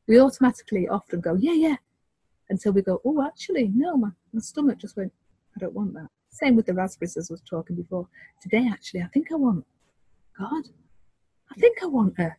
[0.08, 1.76] we automatically often go yeah yeah
[2.50, 5.12] until we go, oh, actually, no, my, my stomach just went,
[5.56, 6.08] I don't want that.
[6.30, 8.08] Same with the raspberries as I was talking before.
[8.42, 9.66] Today, actually, I think I want
[10.38, 10.64] God.
[11.52, 12.36] I think I want a,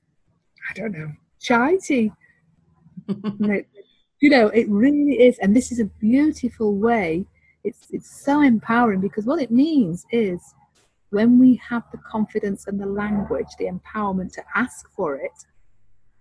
[0.71, 2.13] I don't know, chai tea.
[3.09, 7.27] you know, it really is, and this is a beautiful way.
[7.65, 10.41] It's it's so empowering because what it means is
[11.11, 15.33] when we have the confidence and the language, the empowerment to ask for it,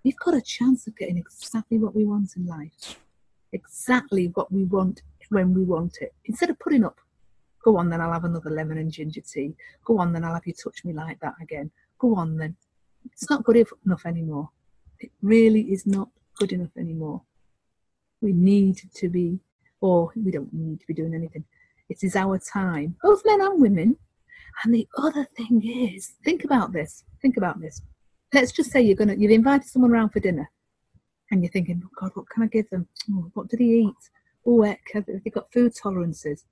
[0.03, 2.99] we've got a chance of getting exactly what we want in life,
[3.51, 6.13] exactly what we want when we want it.
[6.25, 6.99] Instead of putting up,
[7.63, 9.55] go on, then I'll have another lemon and ginger tea.
[9.83, 11.69] Go on, then I'll have you touch me like that again.
[11.99, 12.55] Go on, then.
[13.11, 14.49] It's not good enough anymore.
[14.99, 17.21] It really is not good enough anymore.
[18.21, 19.39] We need to be,
[19.81, 21.43] or we don't need to be doing anything.
[21.89, 23.97] It is our time, both men and women.
[24.63, 27.03] And the other thing is, think about this.
[27.21, 27.81] Think about this.
[28.33, 30.49] Let's just say you're gonna you've invited someone around for dinner,
[31.31, 32.87] and you're thinking, oh God, what can I give them?
[33.11, 33.95] Oh, what do they eat?
[34.45, 36.43] Oh, heck, have they got food tolerances?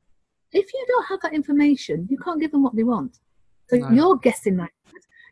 [0.51, 3.19] If you don't have that information, you can't give them what they want.
[3.69, 3.89] So no.
[3.89, 4.71] you're guessing that.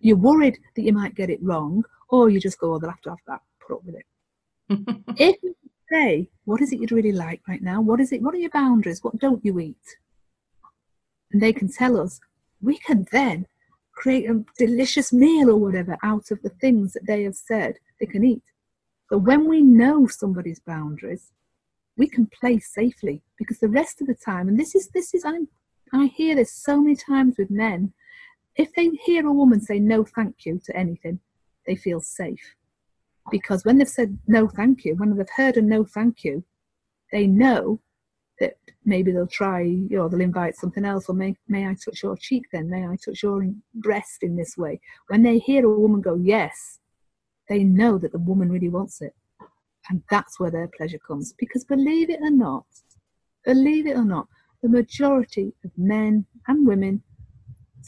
[0.02, 3.02] You're worried that you might get it wrong, or you just go, oh, they'll have
[3.02, 3.42] to have that.
[3.66, 4.06] Put up with it.
[5.18, 5.56] if you
[5.94, 7.82] say, what is it you'd really like right now?
[7.82, 8.22] What is it?
[8.22, 9.04] What are your boundaries?
[9.04, 9.98] What don't you eat?
[11.32, 12.20] And they can tell us.
[12.62, 13.46] We can then
[13.94, 18.06] create a delicious meal or whatever out of the things that they have said they
[18.06, 18.44] can eat.
[19.10, 21.32] So when we know somebody's boundaries,
[21.98, 25.24] we can play safely because the rest of the time, and this is this is
[25.26, 25.42] I
[25.94, 27.94] I hear this so many times with men.
[28.56, 31.20] If they hear a woman say no thank you to anything,
[31.68, 32.56] they feel safe
[33.32, 36.44] because when they've said no thank you when they've heard a no thank you
[37.12, 37.80] they know
[38.40, 42.04] that maybe they'll try you know they'll invite something else or may, may i touch
[42.04, 42.70] your cheek then?
[42.70, 44.82] May i touch your breast in this way?
[45.08, 46.80] When they hear a woman go yes
[47.50, 49.14] they know that the woman really wants it.
[49.90, 51.34] And that's where their pleasure comes.
[51.38, 52.66] Because believe it or not
[53.46, 54.28] believe it or not
[54.62, 57.04] the majority of men and women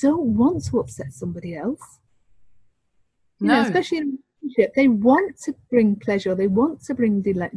[0.02, 2.00] don't want to upset somebody else.
[3.40, 3.54] You no.
[3.56, 7.50] know especially in relationship, they want to bring pleasure, they want to bring del-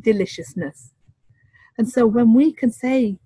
[0.00, 0.92] deliciousness.
[1.78, 3.18] And so when we can say,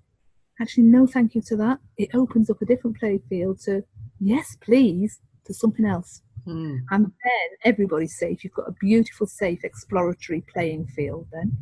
[0.61, 3.85] actually, no, thank you to that, it opens up a different play field to,
[4.19, 6.23] yes, please, to something else.
[6.47, 6.81] Mm.
[6.91, 8.43] And then everybody's safe.
[8.43, 11.57] You've got a beautiful, safe, exploratory playing field then.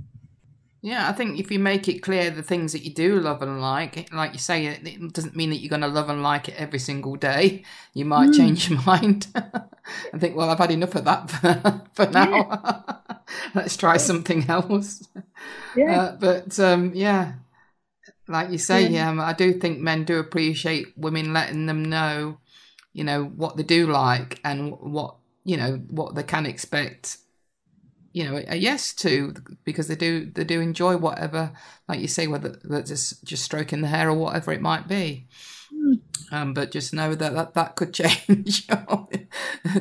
[0.81, 3.61] Yeah, I think if you make it clear the things that you do love and
[3.61, 6.55] like, like you say, it doesn't mean that you're going to love and like it
[6.57, 7.65] every single day.
[7.95, 8.37] You might mm.
[8.37, 12.29] change your mind and think, well, I've had enough of that for, for now.
[12.29, 13.17] Yeah.
[13.55, 15.03] Let's try something else.
[15.75, 16.01] Yeah.
[16.01, 17.33] Uh, but um, yeah,
[18.29, 19.09] like you say, yeah.
[19.09, 22.39] um, I do think men do appreciate women letting them know,
[22.93, 27.17] you know, what they do like and what, you know, what they can expect
[28.19, 31.53] you know a yes to because they do they do enjoy whatever
[31.89, 35.29] like you say whether that's just just stroking the hair or whatever it might be.
[35.73, 36.01] Mm.
[36.33, 38.67] um, but just know that that, that could change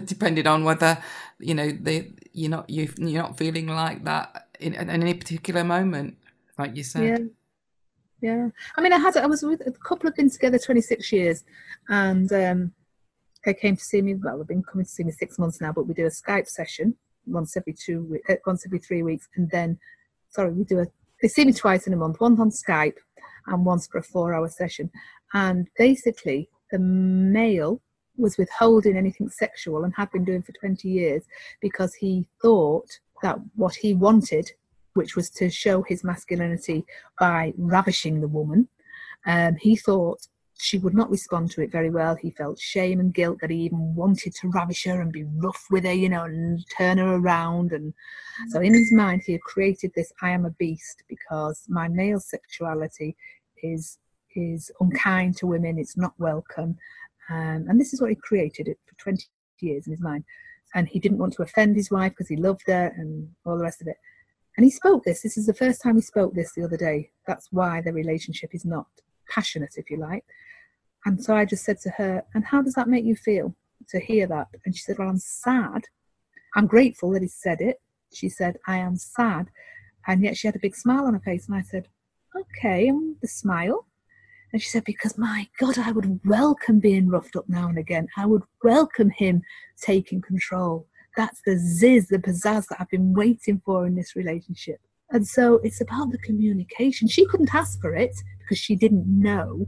[0.06, 1.02] depending on whether
[1.40, 5.64] you know they you're not you, you're not feeling like that in, in any particular
[5.64, 6.18] moment
[6.60, 7.04] like you said.
[7.04, 7.26] Yeah.
[8.20, 8.50] Yeah.
[8.76, 11.44] I mean i had i was with a couple have been together 26 years
[11.90, 12.72] and um
[13.46, 15.72] they came to see me well they've been coming to see me six months now
[15.72, 16.96] but we do a skype session
[17.28, 19.78] once every two uh, once every three weeks, and then
[20.30, 20.86] sorry, we do a
[21.22, 22.98] they see me twice in a month, once on Skype
[23.48, 24.92] and once for a four-hour session.
[25.34, 27.82] And basically, the male
[28.18, 31.24] was withholding anything sexual and had been doing for 20 years
[31.62, 32.88] because he thought
[33.22, 34.52] that what he wanted,
[34.94, 36.86] which was to show his masculinity
[37.20, 38.68] by ravishing the woman,
[39.26, 40.28] um, he thought
[40.60, 42.16] she would not respond to it very well.
[42.16, 45.66] He felt shame and guilt that he even wanted to ravish her and be rough
[45.70, 47.72] with her, you know, and turn her around.
[47.72, 47.94] And
[48.50, 52.20] so in his mind, he had created this I am a beast because my male
[52.20, 53.16] sexuality
[53.62, 54.00] is
[54.36, 56.78] is unkind to women, it's not welcome.
[57.30, 59.26] Um, and this is what he created it for 20
[59.60, 60.24] years in his mind.
[60.76, 63.64] And he didn't want to offend his wife because he loved her and all the
[63.64, 63.98] rest of it.
[64.56, 65.22] And he spoke this.
[65.22, 67.10] This is the first time he spoke this the other day.
[67.26, 68.88] That's why the relationship is not
[69.30, 70.26] passionate, if you like.
[71.06, 73.56] And so I just said to her, And how does that make you feel
[73.90, 74.48] to hear that?
[74.66, 75.86] And she said, Well, I'm sad.
[76.56, 77.78] I'm grateful that he said it.
[78.14, 79.48] She said, I am sad.
[80.08, 81.48] And yet she had a big smile on her face.
[81.48, 81.88] And I said,
[82.36, 83.88] Okay, and the smile.
[84.52, 88.08] And she said, Because my God, I would welcome being roughed up now and again.
[88.18, 89.44] I would welcome him
[89.82, 90.88] taking control.
[91.16, 94.80] That's the ziz, the pizzazz that I've been waiting for in this relationship.
[95.10, 97.08] And so it's about the communication.
[97.08, 98.16] She couldn't ask for it
[98.48, 99.68] because she didn't know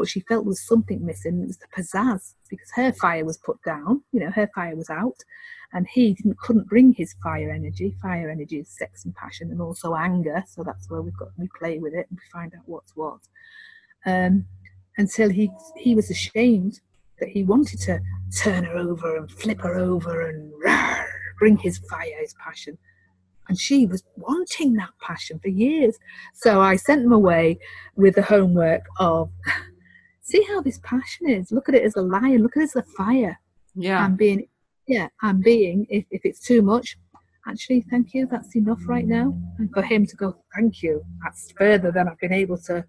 [0.00, 1.42] but she felt there was something missing.
[1.42, 4.02] It was the pizzazz because her fire was put down.
[4.12, 5.18] You know, her fire was out,
[5.74, 7.94] and he didn't couldn't bring his fire energy.
[8.00, 10.42] Fire energy is sex and passion, and also anger.
[10.48, 13.20] So that's where we've got we play with it and we find out what's what.
[14.06, 14.46] Um,
[14.96, 16.80] until he he was ashamed
[17.18, 18.00] that he wanted to
[18.38, 20.50] turn her over and flip her over and
[21.38, 22.78] bring his fire, his passion.
[23.50, 25.98] And she was wanting that passion for years.
[26.34, 27.58] So I sent them away
[27.96, 29.28] with the homework of
[30.20, 31.50] see how this passion is.
[31.50, 33.40] Look at it as a lion, look at it as a fire.
[33.74, 34.06] Yeah.
[34.06, 34.46] And being
[34.86, 36.96] yeah, and being if, if it's too much,
[37.48, 39.36] actually thank you, that's enough right now.
[39.58, 42.84] And for him to go, thank you, that's further than I've been able to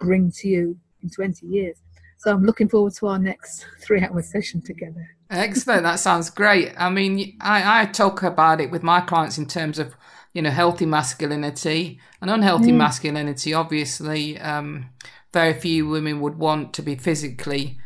[0.00, 1.76] bring to you in 20 years.
[2.18, 5.08] So I'm looking forward to our next three hour session together.
[5.30, 5.82] Excellent.
[5.82, 6.72] That sounds great.
[6.78, 9.96] I mean, I, I talk about it with my clients in terms of,
[10.32, 12.76] you know, healthy masculinity and unhealthy mm.
[12.76, 13.52] masculinity.
[13.52, 14.90] Obviously, um,
[15.32, 17.78] very few women would want to be physically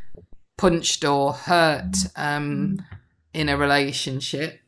[0.58, 2.84] punched or hurt um,
[3.32, 4.60] in a relationship.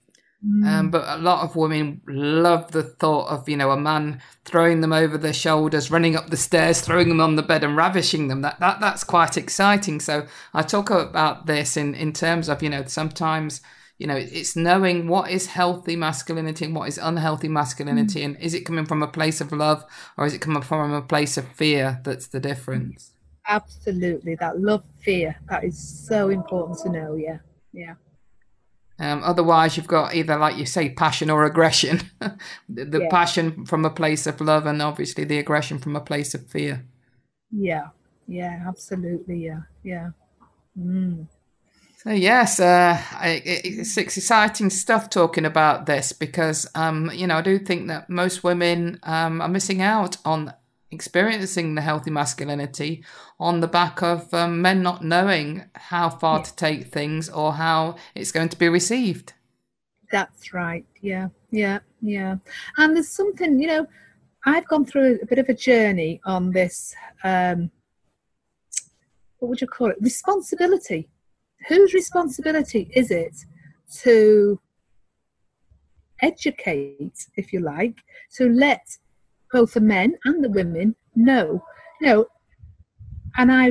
[0.45, 0.91] Um, mm.
[0.91, 4.93] but a lot of women love the thought of, you know, a man throwing them
[4.93, 8.43] over their shoulders, running up the stairs, throwing them on the bed and ravishing them.
[8.43, 10.01] That, that that's quite exciting.
[10.01, 13.61] So I talk about this in, in terms of, you know, sometimes,
[13.99, 18.23] you know, it's knowing what is healthy masculinity and what is unhealthy masculinity.
[18.23, 18.25] Mm.
[18.25, 19.85] And is it coming from a place of love
[20.17, 22.01] or is it coming from a place of fear?
[22.03, 23.13] That's the difference.
[23.47, 24.35] Absolutely.
[24.35, 27.15] That love fear, that is so important to know.
[27.15, 27.39] Yeah.
[27.73, 27.95] Yeah.
[29.03, 32.03] Um, otherwise, you've got either, like you say, passion or aggression.
[32.69, 33.09] the yeah.
[33.11, 36.85] passion from a place of love, and obviously the aggression from a place of fear.
[37.51, 37.89] Yeah,
[38.29, 39.45] yeah, absolutely.
[39.45, 40.11] Yeah, yeah.
[40.79, 41.27] Mm.
[41.97, 47.59] So yes, uh, it's exciting stuff talking about this because um, you know I do
[47.59, 50.53] think that most women um, are missing out on
[50.93, 53.03] experiencing the healthy masculinity
[53.41, 56.43] on the back of um, men not knowing how far yeah.
[56.45, 59.33] to take things or how it's going to be received.
[60.11, 60.85] That's right.
[61.01, 62.37] Yeah, yeah, yeah.
[62.77, 63.87] And there's something, you know,
[64.45, 66.95] I've gone through a bit of a journey on this.
[67.25, 67.71] Um,
[69.39, 69.97] what would you call it?
[70.01, 71.09] Responsibility.
[71.69, 73.35] Whose responsibility is it
[74.03, 74.61] to
[76.21, 77.97] educate, if you like,
[78.35, 78.99] to let
[79.53, 80.97] both the men and the women.
[81.15, 81.63] You
[82.01, 82.27] know,
[83.37, 83.71] and I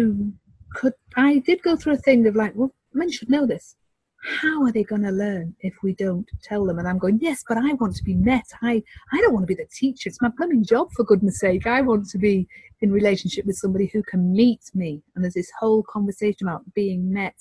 [0.75, 3.75] could, I did go through a thing of like, well, men should know this.
[4.23, 6.77] How are they going to learn if we don't tell them?
[6.77, 8.45] And I'm going, yes, but I want to be met.
[8.61, 10.09] I, I don't want to be the teacher.
[10.09, 11.65] It's my plumbing job, for goodness sake.
[11.65, 12.47] I want to be
[12.81, 15.01] in relationship with somebody who can meet me.
[15.15, 17.35] And there's this whole conversation about being met.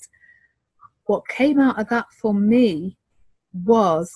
[1.05, 2.97] What came out of that for me
[3.63, 4.11] was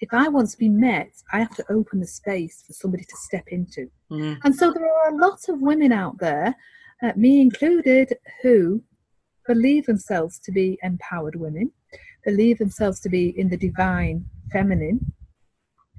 [0.00, 3.16] if I want to be met, I have to open the space for somebody to
[3.16, 3.90] step into.
[4.10, 4.38] Mm.
[4.44, 6.54] And so there are a lot of women out there,
[7.02, 8.82] uh, me included, who
[9.46, 11.70] believe themselves to be empowered women,
[12.24, 15.12] believe themselves to be in the divine feminine,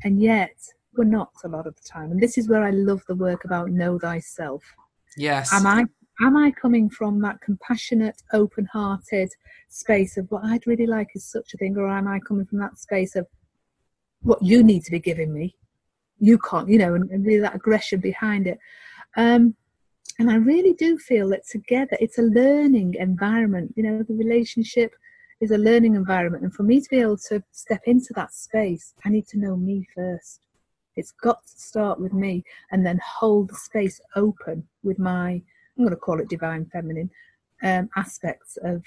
[0.03, 0.55] and yet
[0.95, 2.11] we're not a lot of the time.
[2.11, 4.63] And this is where I love the work about know thyself.
[5.15, 5.51] Yes.
[5.53, 5.85] Am I
[6.21, 9.29] am I coming from that compassionate, open-hearted
[9.69, 12.59] space of what I'd really like is such a thing, or am I coming from
[12.59, 13.27] that space of
[14.27, 15.55] what you need to be giving me.
[16.19, 18.59] You can't, you know, and, and really that aggression behind it.
[19.15, 19.55] Um,
[20.19, 23.73] and I really do feel that together it's a learning environment.
[23.75, 24.91] You know, the relationship
[25.39, 26.43] is a learning environment.
[26.43, 29.55] And for me to be able to step into that space, I need to know
[29.55, 30.41] me first.
[30.95, 35.41] It's got to start with me and then hold the space open with my,
[35.77, 37.11] I'm going to call it divine feminine
[37.61, 38.83] um, aspects of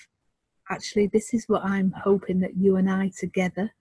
[0.69, 3.73] actually, this is what I'm hoping that you and I together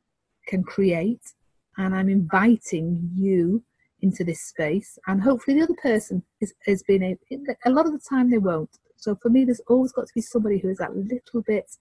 [0.48, 1.34] can create
[1.80, 3.64] and I'm inviting you
[4.02, 5.00] into this space.
[5.08, 7.22] And hopefully, the other person is, being able,
[7.66, 8.70] a lot of the time they won't.
[8.98, 11.72] So for me, there's always got to be somebody who is that little bit,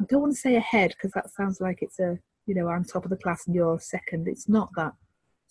[0.00, 2.84] I don't want to say ahead because that sounds like it's a, you know, I'm
[2.84, 4.26] top of the class and you're second.
[4.26, 4.94] It's not that.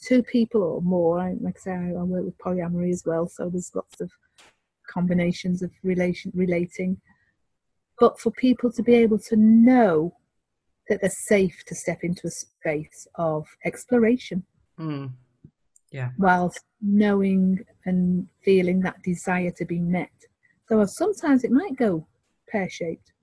[0.01, 3.27] Two people or more, I, like I say, I, I work with polyamory as well,
[3.27, 4.11] so there's lots of
[4.89, 6.99] combinations of relation relating.
[7.99, 10.15] But for people to be able to know
[10.89, 14.43] that they're safe to step into a space of exploration.
[14.79, 15.11] Mm.
[15.91, 16.09] Yeah.
[16.17, 20.09] Whilst knowing and feeling that desire to be met.
[20.67, 22.07] So sometimes it might go
[22.49, 23.13] pear shaped,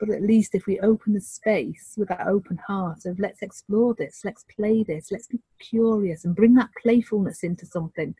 [0.00, 3.94] but at least if we open the space with that open heart of let's explore
[3.94, 8.14] this, let's play this, let's be curious and bring that playfulness into something.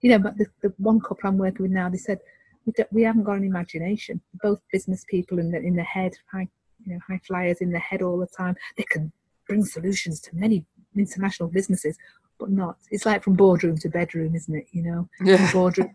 [0.00, 2.18] You know, but the, the one couple I'm working with now, they said,
[2.66, 4.20] we, we haven't got an imagination.
[4.42, 6.48] Both business people in the in the head, high
[6.84, 8.56] you know, high flyers in their head all the time.
[8.76, 9.12] They can
[9.46, 10.64] bring solutions to many
[10.96, 11.96] international businesses,
[12.38, 12.76] but not.
[12.90, 14.66] It's like from boardroom to bedroom, isn't it?
[14.72, 15.50] You know, yeah.
[15.52, 15.94] boardroom,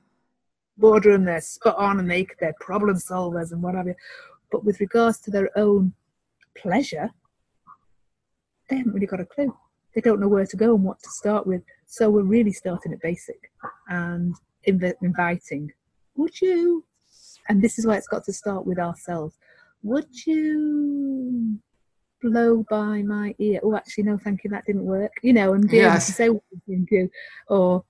[0.78, 3.96] boardroom, they're spot on and they, they're problem solvers and whatever.
[4.52, 5.94] But with regards to their own
[6.56, 7.12] pleasure,
[8.70, 9.56] they haven't really got a clue.
[9.96, 11.64] They don't know where to go and what to start with.
[11.86, 13.52] So we're really starting at basic
[13.90, 14.36] and
[14.68, 15.72] inv- inviting.
[16.16, 16.84] Would you
[17.50, 19.36] and this is why it's got to start with ourselves.
[19.84, 21.60] Would you
[22.22, 23.60] blow by my ear?
[23.64, 25.12] Oh, actually, no, thank you, that didn't work.
[25.22, 27.10] You know, and be able to say what you do,
[27.48, 27.84] or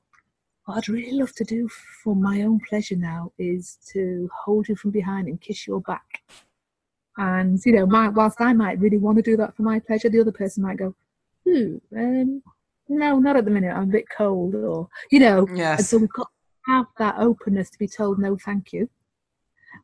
[0.65, 1.69] what I'd really love to do
[2.03, 6.21] for my own pleasure now is to hold you from behind and kiss your back.
[7.17, 10.09] And you know, my, whilst I might really want to do that for my pleasure,
[10.09, 10.93] the other person might go,
[11.47, 12.43] "Hmm, um,
[12.89, 13.73] no, not at the minute.
[13.73, 15.47] I'm a bit cold," or you know.
[15.47, 15.89] And Yes.
[15.89, 18.89] so we've got to have that openness to be told no, thank you,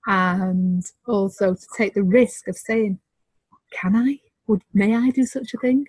[0.07, 2.99] and also to take the risk of saying,
[3.71, 4.19] "Can I?
[4.47, 5.87] Would may I do such a thing?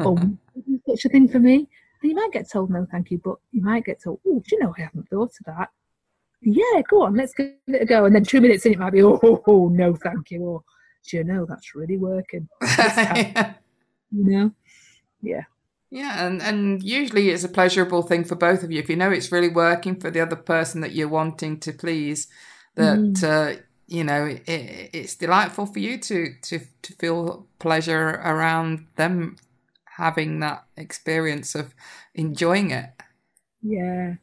[0.00, 1.68] or do such a thing for me?"
[2.02, 4.56] And you might get told no, thank you, but you might get told, "Oh, do
[4.56, 5.70] you know I haven't thought of that."
[6.42, 8.04] Yeah, go on, let's give it a go.
[8.04, 10.64] And then two minutes in, it might be, "Oh, oh, oh no, thank you," or
[11.08, 13.54] "Do you know that's really working?" yeah.
[14.12, 14.52] You know?
[15.22, 15.42] Yeah.
[15.90, 18.80] Yeah, and, and usually it's a pleasurable thing for both of you.
[18.80, 22.26] If you know it's really working for the other person that you're wanting to please,
[22.76, 23.22] that Mm.
[23.24, 29.36] uh, you know it, it's delightful for you to to to feel pleasure around them
[29.96, 31.74] having that experience of
[32.14, 32.90] enjoying it.
[33.62, 34.14] Yeah.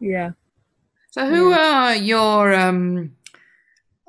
[0.00, 0.30] Yeah.
[1.10, 3.16] So, who are your, um,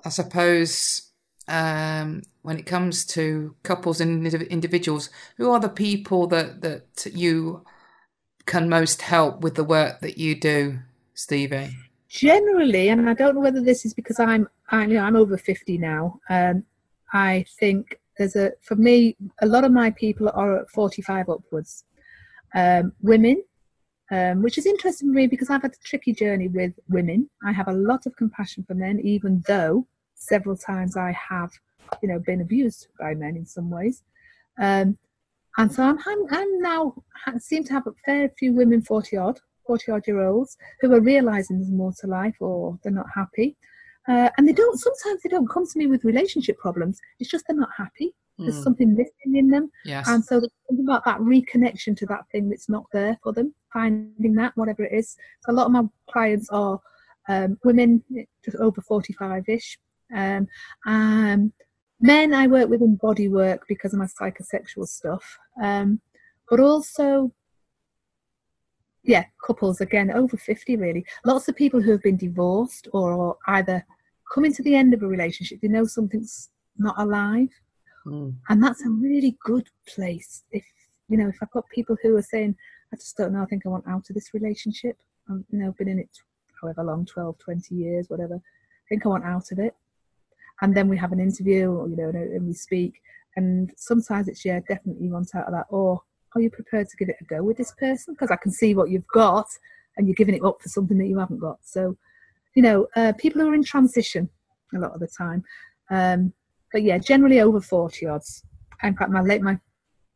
[0.03, 1.09] I suppose,
[1.47, 7.65] um, when it comes to couples and individuals, who are the people that that you
[8.45, 10.79] can most help with the work that you do,
[11.13, 11.75] Stevie?
[12.25, 14.43] Generally, and I don't know whether this is because I'm,
[14.73, 16.03] I'm, you know, I'm over fifty now.
[16.35, 16.63] Um,
[17.13, 17.81] I think
[18.17, 19.15] there's a, for me,
[19.45, 21.85] a lot of my people are at forty-five upwards.
[22.55, 23.37] Um, women,
[24.09, 27.19] um, which is interesting for me because I've had a tricky journey with women.
[27.49, 31.51] I have a lot of compassion for men, even though several times I have,
[32.01, 34.03] you know, been abused by men in some ways.
[34.67, 34.97] Um,
[35.59, 36.81] and so I'm, I'm, I'm now
[37.25, 40.93] I seem to have a fair few women, forty odd, forty odd year olds, who
[40.93, 43.55] are realizing there's more to life or they're not happy.
[44.07, 46.97] Uh, and they don't, sometimes they don't come to me with relationship problems.
[47.19, 48.13] It's just they're not happy.
[48.37, 49.69] There's Mm, something missing in them.
[49.83, 50.07] yes.
[50.07, 50.39] And so
[50.69, 54.83] something about that reconnection to that thing that's not there for them, finding that, whatever
[54.85, 55.17] it is.
[55.41, 56.79] So a lot of my clients are
[57.27, 58.03] um, women
[58.45, 59.77] just over 45 ish.
[60.15, 60.47] Um,
[60.85, 61.51] um,
[61.99, 65.37] men I work with in body work because of my psychosexual stuff.
[65.61, 65.99] Um,
[66.49, 67.33] but also,
[69.03, 71.05] yeah, couples again over 50 really.
[71.25, 73.85] Lots of people who have been divorced or either
[74.33, 77.49] coming to the end of a relationship, they know something's not alive.
[78.05, 80.63] Mm, and that's a really good place if
[81.09, 82.55] you know if i've got people who are saying
[82.93, 84.97] i just don't know i think i want out of this relationship.
[85.29, 86.09] I've you know been in it
[86.61, 88.35] however long 12 20 years whatever.
[88.35, 89.75] I think i want out of it.
[90.61, 93.01] And then we have an interview or you know and we speak.
[93.35, 95.67] And sometimes it's yeah definitely you want out of that.
[95.69, 96.01] Or
[96.35, 98.75] are you prepared to give it a go with this person because i can see
[98.75, 99.47] what you've got
[99.95, 101.95] and you're giving it up for something that you haven't got so
[102.55, 104.29] you know uh, people who are in transition
[104.75, 105.43] a lot of the time
[105.89, 106.33] um,
[106.71, 108.43] but yeah, generally over 40 odds.
[108.83, 109.59] In fact, my late, my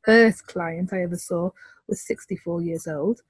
[0.04, 1.52] first client I ever saw
[1.88, 3.22] was 64 years old,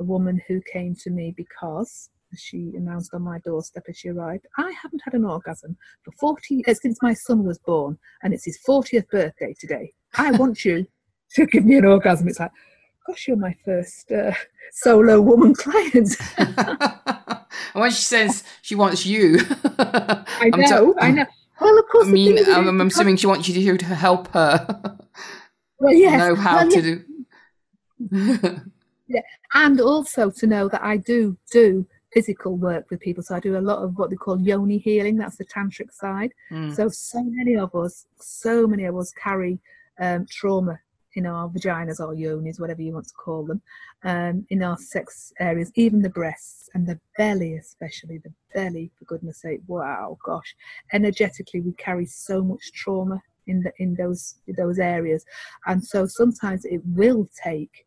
[0.00, 4.46] a woman who came to me because she announced on my doorstep as she arrived,
[4.56, 8.44] I haven't had an orgasm for 40 uh, since my son was born, and it's
[8.44, 9.92] his 40th birthday today.
[10.14, 10.86] I want you
[11.34, 12.28] to give me an orgasm.
[12.28, 12.50] It's like,
[13.06, 14.32] gosh, you're my first uh,
[14.72, 16.16] solo woman client.
[16.38, 19.38] and when she says she wants you,
[19.78, 21.26] I know, I know.
[21.60, 22.06] Well, of course.
[22.06, 24.66] I mean, I'm, I'm assuming she wants you to, to help her
[25.78, 28.60] well, yes, know how well, to do.
[29.54, 33.22] and also to know that I do do physical work with people.
[33.22, 35.16] So I do a lot of what they call yoni healing.
[35.16, 36.32] That's the tantric side.
[36.50, 39.60] Mm, So so many of us, so many of us carry
[40.00, 40.80] um, trauma
[41.14, 43.60] in our vaginas or yonis, whatever you want to call them,
[44.04, 48.90] um, in our sex areas, even the breasts and the belly, especially the belly.
[48.98, 50.54] For goodness' sake, wow, gosh,
[50.92, 55.24] energetically we carry so much trauma in the in those those areas,
[55.66, 57.86] and so sometimes it will take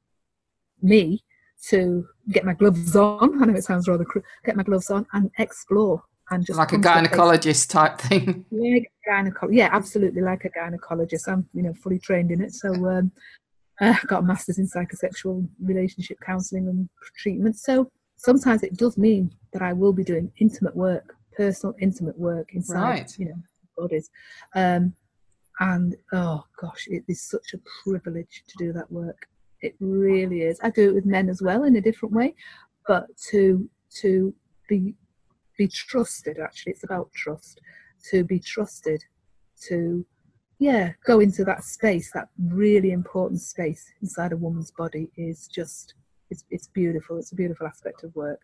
[0.81, 1.23] me
[1.69, 3.41] to get my gloves on.
[3.41, 4.05] I know it sounds rather.
[4.45, 7.99] Get my gloves on and explore and just like a come to place- gynecologist type
[7.99, 8.45] thing.
[8.51, 9.49] like gynecologist.
[9.55, 11.27] Yeah, absolutely, like a gynecologist.
[11.27, 12.53] I'm, you know, fully trained in it.
[12.53, 13.11] So, um,
[13.81, 17.57] I got a master's in psychosexual relationship counselling and treatment.
[17.57, 22.49] So sometimes it does mean that I will be doing intimate work, personal intimate work
[22.53, 23.19] inside, Right.
[23.19, 23.35] you know,
[23.77, 24.09] bodies.
[24.55, 24.93] Um,
[25.59, 29.27] and oh gosh, it is such a privilege to do that work.
[29.61, 30.59] It really is.
[30.63, 32.35] I do it with men as well in a different way,
[32.87, 33.69] but to
[34.01, 34.33] to
[34.67, 34.95] be
[35.63, 37.61] be trusted actually it's about trust
[38.09, 39.01] to be trusted
[39.67, 40.05] to
[40.59, 45.95] yeah go into that space that really important space inside a woman's body is just
[46.29, 48.39] it's, it's beautiful it's a beautiful aspect of work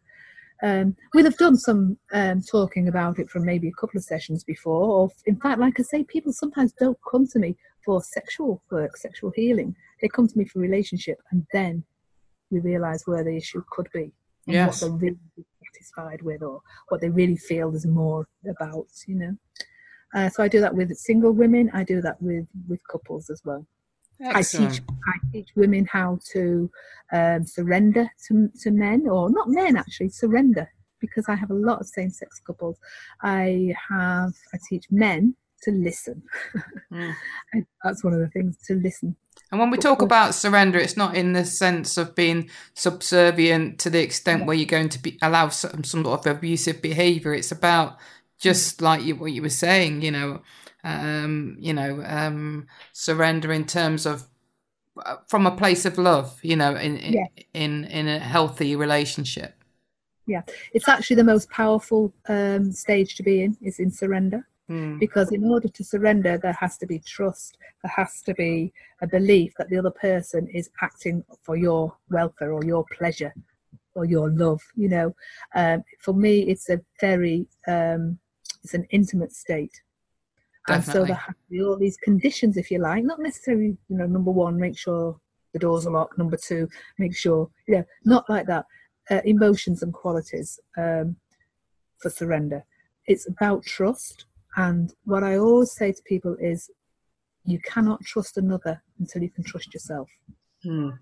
[0.61, 4.43] um, we'll have done some um, talking about it from maybe a couple of sessions
[4.43, 4.83] before.
[4.83, 7.55] Or, in fact, like I say, people sometimes don't come to me
[7.85, 9.73] for sexual work, sexual healing.
[10.01, 11.85] They come to me for relationship, and then
[12.51, 14.11] we realise where the issue could be
[14.47, 14.81] and Yes.
[14.81, 15.17] what they're really
[15.73, 18.87] satisfied with, or what they really feel there's more about.
[19.07, 19.35] You know.
[20.13, 21.69] Uh, so I do that with single women.
[21.73, 23.65] I do that with with couples as well.
[24.21, 26.69] I teach I teach women how to
[27.13, 31.79] um, surrender to to men, or not men actually, surrender because I have a lot
[31.79, 32.77] of same sex couples.
[33.21, 36.23] I have I teach men to listen.
[36.91, 37.13] Mm.
[37.83, 39.15] That's one of the things to listen.
[39.51, 43.89] And when we talk about surrender, it's not in the sense of being subservient to
[43.89, 47.33] the extent where you're going to be allow some, some sort of abusive behavior.
[47.33, 47.97] It's about
[48.39, 50.41] just like you, what you were saying, you know,
[50.83, 54.27] um, you know, um, surrender in terms of
[55.03, 57.43] uh, from a place of love, you know, in in Yeah.
[57.53, 59.55] in, in a healthy relationship.
[60.27, 60.43] Yeah,
[60.73, 64.47] it's actually the most powerful um, stage to be in is in surrender.
[64.69, 64.99] Mm.
[64.99, 67.57] because in order to surrender there has to be trust.
[67.83, 72.53] There has to be a belief that the other person is acting for your welfare
[72.53, 73.33] or your pleasure
[73.95, 75.15] or your love you know.
[75.55, 78.19] Um, for me it's a very um,
[78.63, 79.81] it's an intimate state.
[80.67, 83.03] And so there have to be all these conditions if you like.
[83.03, 85.19] Not necessarily you know number one make sure
[85.51, 86.19] the doors are locked.
[86.19, 88.65] Number two make sure you know not like that.
[89.09, 91.15] Uh, emotions and qualities um,
[91.97, 92.63] for surrender.
[93.07, 94.25] It's about trust
[94.55, 96.69] and what I always say to people is,
[97.45, 100.09] you cannot trust another until you can trust yourself.
[100.65, 100.97] Mm.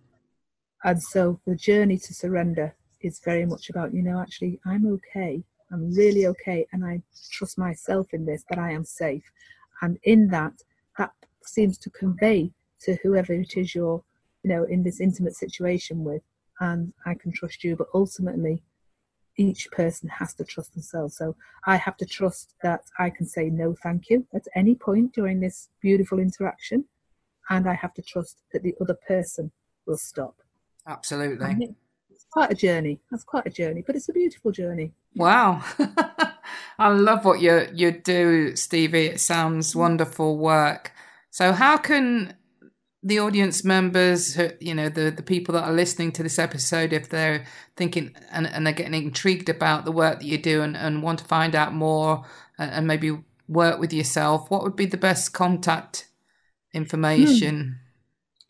[0.83, 5.43] And so the journey to surrender is very much about, you know, actually, I'm okay.
[5.71, 6.67] I'm really okay.
[6.71, 9.23] And I trust myself in this, that I am safe.
[9.81, 10.53] And in that,
[10.97, 11.11] that
[11.43, 14.03] seems to convey to whoever it is you're,
[14.43, 16.21] you know, in this intimate situation with.
[16.59, 17.75] And I can trust you.
[17.75, 18.63] But ultimately,
[19.37, 21.15] each person has to trust themselves.
[21.17, 21.35] So
[21.65, 25.39] I have to trust that I can say no, thank you at any point during
[25.39, 26.85] this beautiful interaction.
[27.49, 29.51] And I have to trust that the other person
[29.85, 30.35] will stop.
[30.85, 31.45] Absolutely.
[31.45, 31.75] And
[32.09, 32.99] It's quite a journey.
[33.09, 34.91] That's quite a journey, but it's a beautiful journey.
[35.15, 35.63] Wow.
[36.79, 39.07] I love what you you do, Stevie.
[39.07, 39.75] It sounds mm.
[39.77, 40.91] wonderful work.
[41.29, 42.35] So how can
[43.03, 46.93] the audience members, who- you know, the, the people that are listening to this episode,
[46.93, 47.45] if they're
[47.75, 51.19] thinking and, and they're getting intrigued about the work that you do and, and want
[51.19, 52.25] to find out more
[52.57, 53.17] and, and maybe
[53.47, 56.07] work with yourself, what would be the best contact
[56.71, 56.79] hmm.
[56.79, 57.79] information?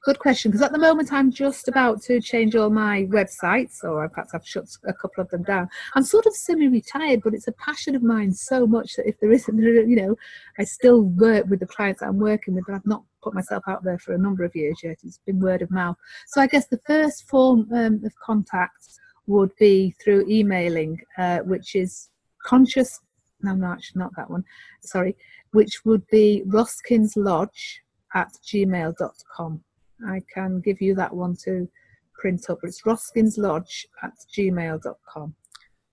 [0.07, 4.07] Good question, because at the moment I'm just about to change all my websites, or
[4.07, 5.67] perhaps I've shut a couple of them down.
[5.95, 9.33] I'm sort of semi-retired, but it's a passion of mine so much that if there
[9.33, 10.15] isn't, you know,
[10.57, 13.83] I still work with the clients I'm working with, but I've not put myself out
[13.83, 14.95] there for a number of years yet.
[15.03, 15.97] It's been word of mouth.
[16.27, 18.87] So I guess the first form um, of contact
[19.25, 22.07] would be through emailing, uh, which is
[22.45, 23.01] conscious.
[23.41, 24.45] No, no, actually not that one.
[24.83, 25.17] Sorry,
[25.51, 27.83] which would be roskins.lodge
[28.13, 29.63] at gmail.com.
[30.07, 31.67] I can give you that one to
[32.13, 32.59] print up.
[32.63, 35.35] It's roskins.lodge at gmail.com.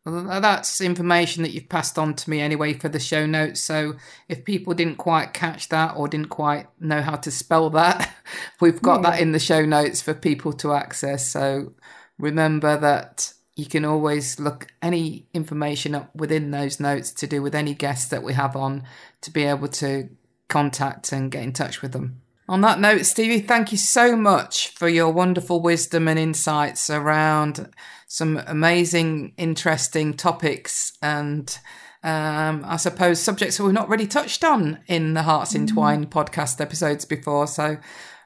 [0.07, 3.63] Well, that's information that you've passed on to me anyway for the show notes.
[3.63, 3.95] So
[4.29, 8.15] if people didn't quite catch that or didn't quite know how to spell that,
[8.61, 11.27] we've got that in the show notes for people to access.
[11.27, 11.73] So
[12.19, 17.55] remember that you can always look any information up within those notes to do with
[17.55, 18.83] any guests that we have on
[19.23, 20.11] to be able to
[20.49, 22.21] contact and get in touch with them.
[22.49, 27.71] On that note, Stevie, thank you so much for your wonderful wisdom and insights around
[28.07, 31.59] some amazing, interesting topics and
[32.03, 36.61] um, I suppose subjects that we've not really touched on in the Hearts Entwined podcast
[36.61, 37.47] episodes before.
[37.47, 37.79] So,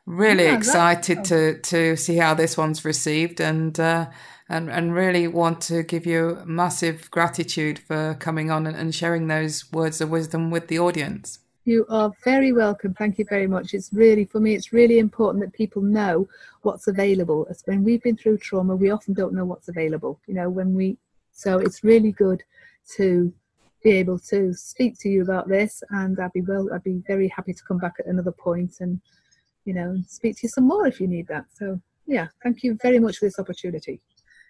[0.05, 3.79] really Yeah, excited to to see how this one's received and.
[3.79, 4.07] Uh,
[4.51, 9.27] and, and really want to give you massive gratitude for coming on and, and sharing
[9.27, 11.41] those words of wisdom with the audience.
[11.69, 12.95] You are very welcome.
[12.95, 13.75] Thank you very much.
[13.75, 16.27] It's really, for me, it's really important that people know
[16.63, 17.47] what's available.
[17.51, 20.19] As when we've been through trauma, we often don't know what's available.
[20.27, 20.97] You know, when we,
[21.31, 22.43] so it's really good
[22.97, 23.31] to
[23.85, 25.83] be able to speak to you about this.
[25.91, 28.99] And I'd be well, I'd be very happy to come back at another point and,
[29.67, 31.45] you know, speak to you some more if you need that.
[31.53, 34.01] So, yeah, thank you very much for this opportunity.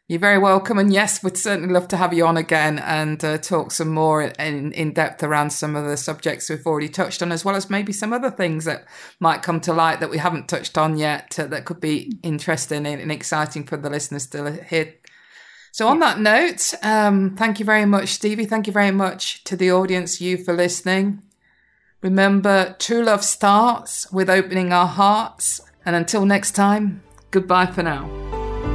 [0.08, 0.78] You're very welcome.
[0.78, 4.22] And yes, we'd certainly love to have you on again and uh, talk some more
[4.22, 7.68] in, in depth around some of the subjects we've already touched on, as well as
[7.68, 8.86] maybe some other things that
[9.20, 12.86] might come to light that we haven't touched on yet uh, that could be interesting
[12.86, 14.94] and, and exciting for the listeners to hear.
[15.72, 18.46] So, on that note, um, thank you very much, Stevie.
[18.46, 21.22] Thank you very much to the audience, you for listening.
[22.00, 25.60] Remember, true love starts with opening our hearts.
[25.84, 28.27] And until next time, goodbye for now.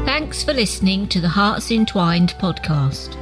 [0.06, 3.16] Thanks for listening to the Hearts Entwined podcast.